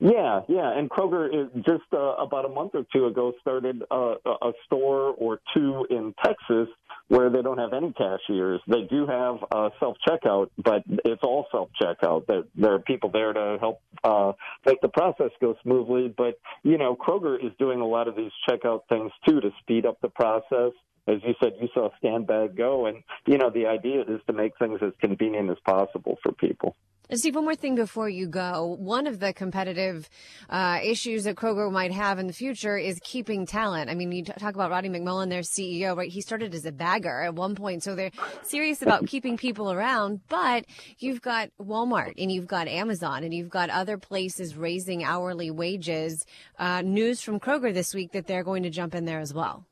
Yeah, 0.00 0.40
yeah, 0.48 0.76
and 0.76 0.90
Kroger 0.90 1.28
is 1.28 1.50
just 1.64 1.84
uh, 1.92 2.14
about 2.16 2.44
a 2.44 2.48
month 2.48 2.72
or 2.74 2.84
two 2.92 3.06
ago 3.06 3.32
started 3.40 3.82
uh, 3.90 4.14
a 4.26 4.52
store 4.66 5.14
or 5.16 5.40
two 5.54 5.86
in 5.90 6.14
Texas 6.24 6.68
where 7.08 7.30
they 7.30 7.42
don't 7.42 7.58
have 7.58 7.72
any 7.72 7.92
cashiers. 7.92 8.60
They 8.66 8.82
do 8.90 9.06
have 9.06 9.36
uh, 9.52 9.70
self 9.78 9.96
checkout, 10.06 10.50
but 10.62 10.82
it's 11.04 11.22
all 11.22 11.46
self 11.50 11.70
checkout. 11.80 12.26
There, 12.26 12.44
there 12.54 12.74
are 12.74 12.78
people 12.80 13.10
there 13.10 13.32
to 13.32 13.56
help 13.60 13.80
uh, 14.02 14.32
make 14.66 14.80
the 14.80 14.88
process 14.88 15.30
go 15.40 15.54
smoothly. 15.62 16.12
But 16.16 16.38
you 16.62 16.78
know, 16.78 16.96
Kroger 16.96 17.36
is 17.36 17.52
doing 17.58 17.80
a 17.80 17.86
lot 17.86 18.08
of 18.08 18.16
these 18.16 18.32
checkout 18.48 18.80
things 18.88 19.12
too 19.28 19.40
to 19.40 19.50
speed 19.60 19.86
up 19.86 20.00
the 20.00 20.08
process 20.08 20.72
as 21.06 21.18
you 21.22 21.34
said, 21.42 21.52
you 21.60 21.68
saw 21.74 21.90
Scan 21.98 22.24
Bag 22.24 22.56
Go, 22.56 22.86
and 22.86 23.02
you 23.26 23.38
know 23.38 23.50
the 23.50 23.66
idea 23.66 24.02
is 24.02 24.20
to 24.26 24.32
make 24.32 24.56
things 24.58 24.80
as 24.82 24.92
convenient 25.00 25.50
as 25.50 25.58
possible 25.64 26.18
for 26.22 26.32
people. 26.32 26.74
Steve, 27.12 27.34
one 27.34 27.44
more 27.44 27.54
thing 27.54 27.74
before 27.74 28.08
you 28.08 28.26
go. 28.26 28.76
One 28.80 29.06
of 29.06 29.20
the 29.20 29.34
competitive 29.34 30.08
uh, 30.48 30.78
issues 30.82 31.24
that 31.24 31.36
Kroger 31.36 31.70
might 31.70 31.92
have 31.92 32.18
in 32.18 32.26
the 32.26 32.32
future 32.32 32.78
is 32.78 32.98
keeping 33.04 33.44
talent. 33.44 33.90
I 33.90 33.94
mean, 33.94 34.10
you 34.10 34.24
talk 34.24 34.54
about 34.54 34.70
Rodney 34.70 34.88
McMullen, 34.88 35.28
their 35.28 35.42
CEO, 35.42 35.94
right? 35.94 36.10
He 36.10 36.22
started 36.22 36.54
as 36.54 36.64
a 36.64 36.72
bagger 36.72 37.20
at 37.20 37.34
one 37.34 37.54
point, 37.54 37.82
so 37.82 37.94
they're 37.94 38.10
serious 38.42 38.80
about 38.80 39.06
keeping 39.06 39.36
people 39.36 39.70
around. 39.70 40.20
But 40.28 40.64
you've 40.98 41.20
got 41.20 41.50
Walmart 41.60 42.14
and 42.16 42.32
you've 42.32 42.46
got 42.46 42.68
Amazon 42.68 43.22
and 43.22 43.34
you've 43.34 43.50
got 43.50 43.68
other 43.68 43.98
places 43.98 44.56
raising 44.56 45.04
hourly 45.04 45.50
wages. 45.50 46.24
Uh, 46.58 46.80
news 46.80 47.20
from 47.20 47.38
Kroger 47.38 47.74
this 47.74 47.92
week 47.92 48.12
that 48.12 48.26
they're 48.26 48.44
going 48.44 48.62
to 48.62 48.70
jump 48.70 48.94
in 48.94 49.04
there 49.04 49.20
as 49.20 49.34
well. 49.34 49.66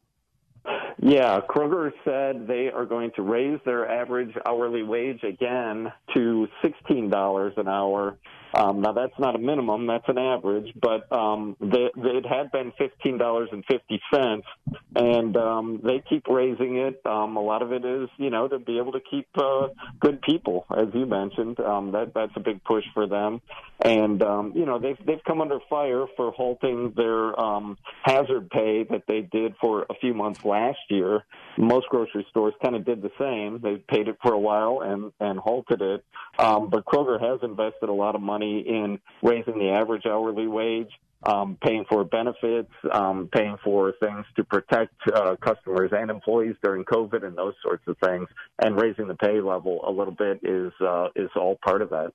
Yeah, 1.04 1.40
Kroger 1.40 1.90
said 2.04 2.46
they 2.46 2.70
are 2.70 2.86
going 2.86 3.10
to 3.16 3.22
raise 3.22 3.58
their 3.64 3.90
average 3.90 4.32
hourly 4.46 4.84
wage 4.84 5.24
again 5.24 5.92
to 6.14 6.46
$16 6.64 7.58
an 7.58 7.66
hour 7.66 8.16
um, 8.54 8.82
now 8.82 8.92
that's 8.92 9.18
not 9.18 9.34
a 9.34 9.38
minimum; 9.38 9.86
that's 9.86 10.08
an 10.08 10.18
average. 10.18 10.72
But 10.80 11.10
um, 11.10 11.56
they, 11.60 11.90
they, 11.96 12.10
it 12.10 12.26
had 12.26 12.52
been 12.52 12.72
fifteen 12.76 13.16
dollars 13.18 13.48
and 13.52 13.64
fifty 13.64 14.00
cents, 14.12 14.46
and 14.94 15.36
um, 15.36 15.80
they 15.82 16.02
keep 16.08 16.26
raising 16.28 16.76
it. 16.76 17.00
Um, 17.06 17.36
a 17.36 17.42
lot 17.42 17.62
of 17.62 17.72
it 17.72 17.84
is, 17.84 18.08
you 18.18 18.30
know, 18.30 18.48
to 18.48 18.58
be 18.58 18.78
able 18.78 18.92
to 18.92 19.00
keep 19.00 19.26
uh, 19.36 19.68
good 20.00 20.20
people, 20.22 20.66
as 20.70 20.88
you 20.92 21.06
mentioned. 21.06 21.60
Um, 21.60 21.92
that 21.92 22.12
that's 22.14 22.32
a 22.36 22.40
big 22.40 22.62
push 22.64 22.84
for 22.92 23.06
them, 23.06 23.40
and 23.80 24.22
um, 24.22 24.52
you 24.54 24.66
know 24.66 24.78
they've 24.78 24.98
they've 25.06 25.24
come 25.26 25.40
under 25.40 25.58
fire 25.70 26.04
for 26.16 26.32
halting 26.32 26.92
their 26.96 27.38
um, 27.40 27.78
hazard 28.02 28.50
pay 28.50 28.84
that 28.90 29.04
they 29.08 29.22
did 29.22 29.54
for 29.60 29.86
a 29.88 29.94
few 29.94 30.12
months 30.12 30.44
last 30.44 30.80
year. 30.90 31.24
Most 31.56 31.88
grocery 31.88 32.26
stores 32.30 32.54
kind 32.62 32.76
of 32.76 32.84
did 32.84 33.02
the 33.02 33.10
same. 33.18 33.60
They 33.62 33.76
paid 33.76 34.08
it 34.08 34.18
for 34.22 34.32
a 34.32 34.38
while 34.38 34.80
and 34.82 35.12
and 35.20 35.38
halted 35.38 35.80
it, 35.80 36.04
um, 36.38 36.68
but 36.68 36.84
Kroger 36.84 37.20
has 37.20 37.40
invested 37.42 37.88
a 37.88 37.92
lot 37.92 38.14
of 38.14 38.20
money 38.20 38.41
money 38.42 38.60
in 38.66 38.98
raising 39.22 39.58
the 39.58 39.70
average 39.70 40.06
hourly 40.06 40.46
wage, 40.46 40.90
um, 41.24 41.56
paying 41.62 41.84
for 41.88 42.04
benefits, 42.04 42.72
um, 42.90 43.28
paying 43.32 43.56
for 43.62 43.92
things 44.00 44.24
to 44.36 44.44
protect 44.44 44.94
uh, 45.14 45.36
customers 45.36 45.90
and 45.92 46.10
employees 46.10 46.56
during 46.62 46.84
COVID 46.84 47.24
and 47.24 47.36
those 47.36 47.54
sorts 47.62 47.84
of 47.86 47.96
things, 48.04 48.28
and 48.62 48.80
raising 48.80 49.06
the 49.06 49.14
pay 49.14 49.40
level 49.40 49.80
a 49.86 49.90
little 49.90 50.14
bit 50.14 50.40
is 50.42 50.72
uh, 50.80 51.08
is 51.14 51.30
all 51.36 51.58
part 51.64 51.82
of 51.82 51.90
that. 51.90 52.12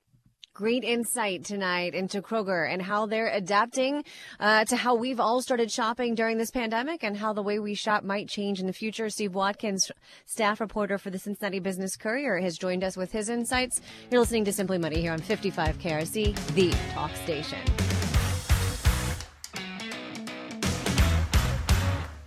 Great 0.58 0.82
insight 0.82 1.44
tonight 1.44 1.94
into 1.94 2.20
Kroger 2.20 2.68
and 2.68 2.82
how 2.82 3.06
they're 3.06 3.32
adapting 3.32 4.02
uh, 4.40 4.64
to 4.64 4.74
how 4.74 4.96
we've 4.96 5.20
all 5.20 5.40
started 5.40 5.70
shopping 5.70 6.16
during 6.16 6.36
this 6.36 6.50
pandemic 6.50 7.04
and 7.04 7.16
how 7.16 7.32
the 7.32 7.44
way 7.44 7.60
we 7.60 7.74
shop 7.74 8.02
might 8.02 8.28
change 8.28 8.58
in 8.58 8.66
the 8.66 8.72
future. 8.72 9.08
Steve 9.08 9.36
Watkins, 9.36 9.88
staff 10.26 10.58
reporter 10.58 10.98
for 10.98 11.10
the 11.10 11.18
Cincinnati 11.20 11.60
Business 11.60 11.96
Courier, 11.96 12.38
has 12.40 12.58
joined 12.58 12.82
us 12.82 12.96
with 12.96 13.12
his 13.12 13.28
insights. 13.28 13.80
You're 14.10 14.18
listening 14.18 14.44
to 14.46 14.52
Simply 14.52 14.78
Money 14.78 15.00
here 15.00 15.12
on 15.12 15.20
55 15.20 15.78
KRC, 15.78 16.34
the 16.56 16.72
talk 16.92 17.14
station. 17.14 17.60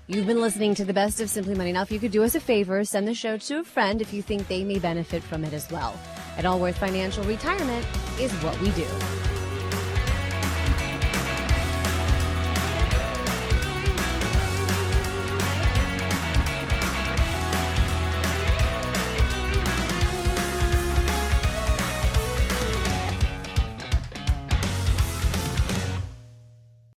You've 0.08 0.28
been 0.28 0.40
listening 0.40 0.74
to 0.76 0.86
the 0.86 0.94
best 0.94 1.20
of 1.20 1.30
Simply 1.30 1.54
Money. 1.54 1.74
Now, 1.74 1.82
if 1.82 1.92
you 1.92 2.00
could 2.00 2.14
do 2.14 2.24
us 2.24 2.36
a 2.36 2.40
favor, 2.40 2.82
send 2.86 3.10
the 3.10 3.14
show 3.14 3.36
to 3.36 3.60
a 3.60 3.64
friend 3.66 4.02
if 4.02 4.14
you 4.14 4.22
think 4.22 4.48
they 4.48 4.64
may 4.64 4.80
benefit 4.80 5.22
from 5.22 5.44
it 5.44 5.52
as 5.52 5.70
well. 5.70 6.00
At 6.38 6.46
Allworth 6.46 6.78
Financial, 6.78 7.24
retirement 7.24 7.86
is 8.20 8.32
what 8.44 8.60
we 8.62 8.72
do. 8.72 8.88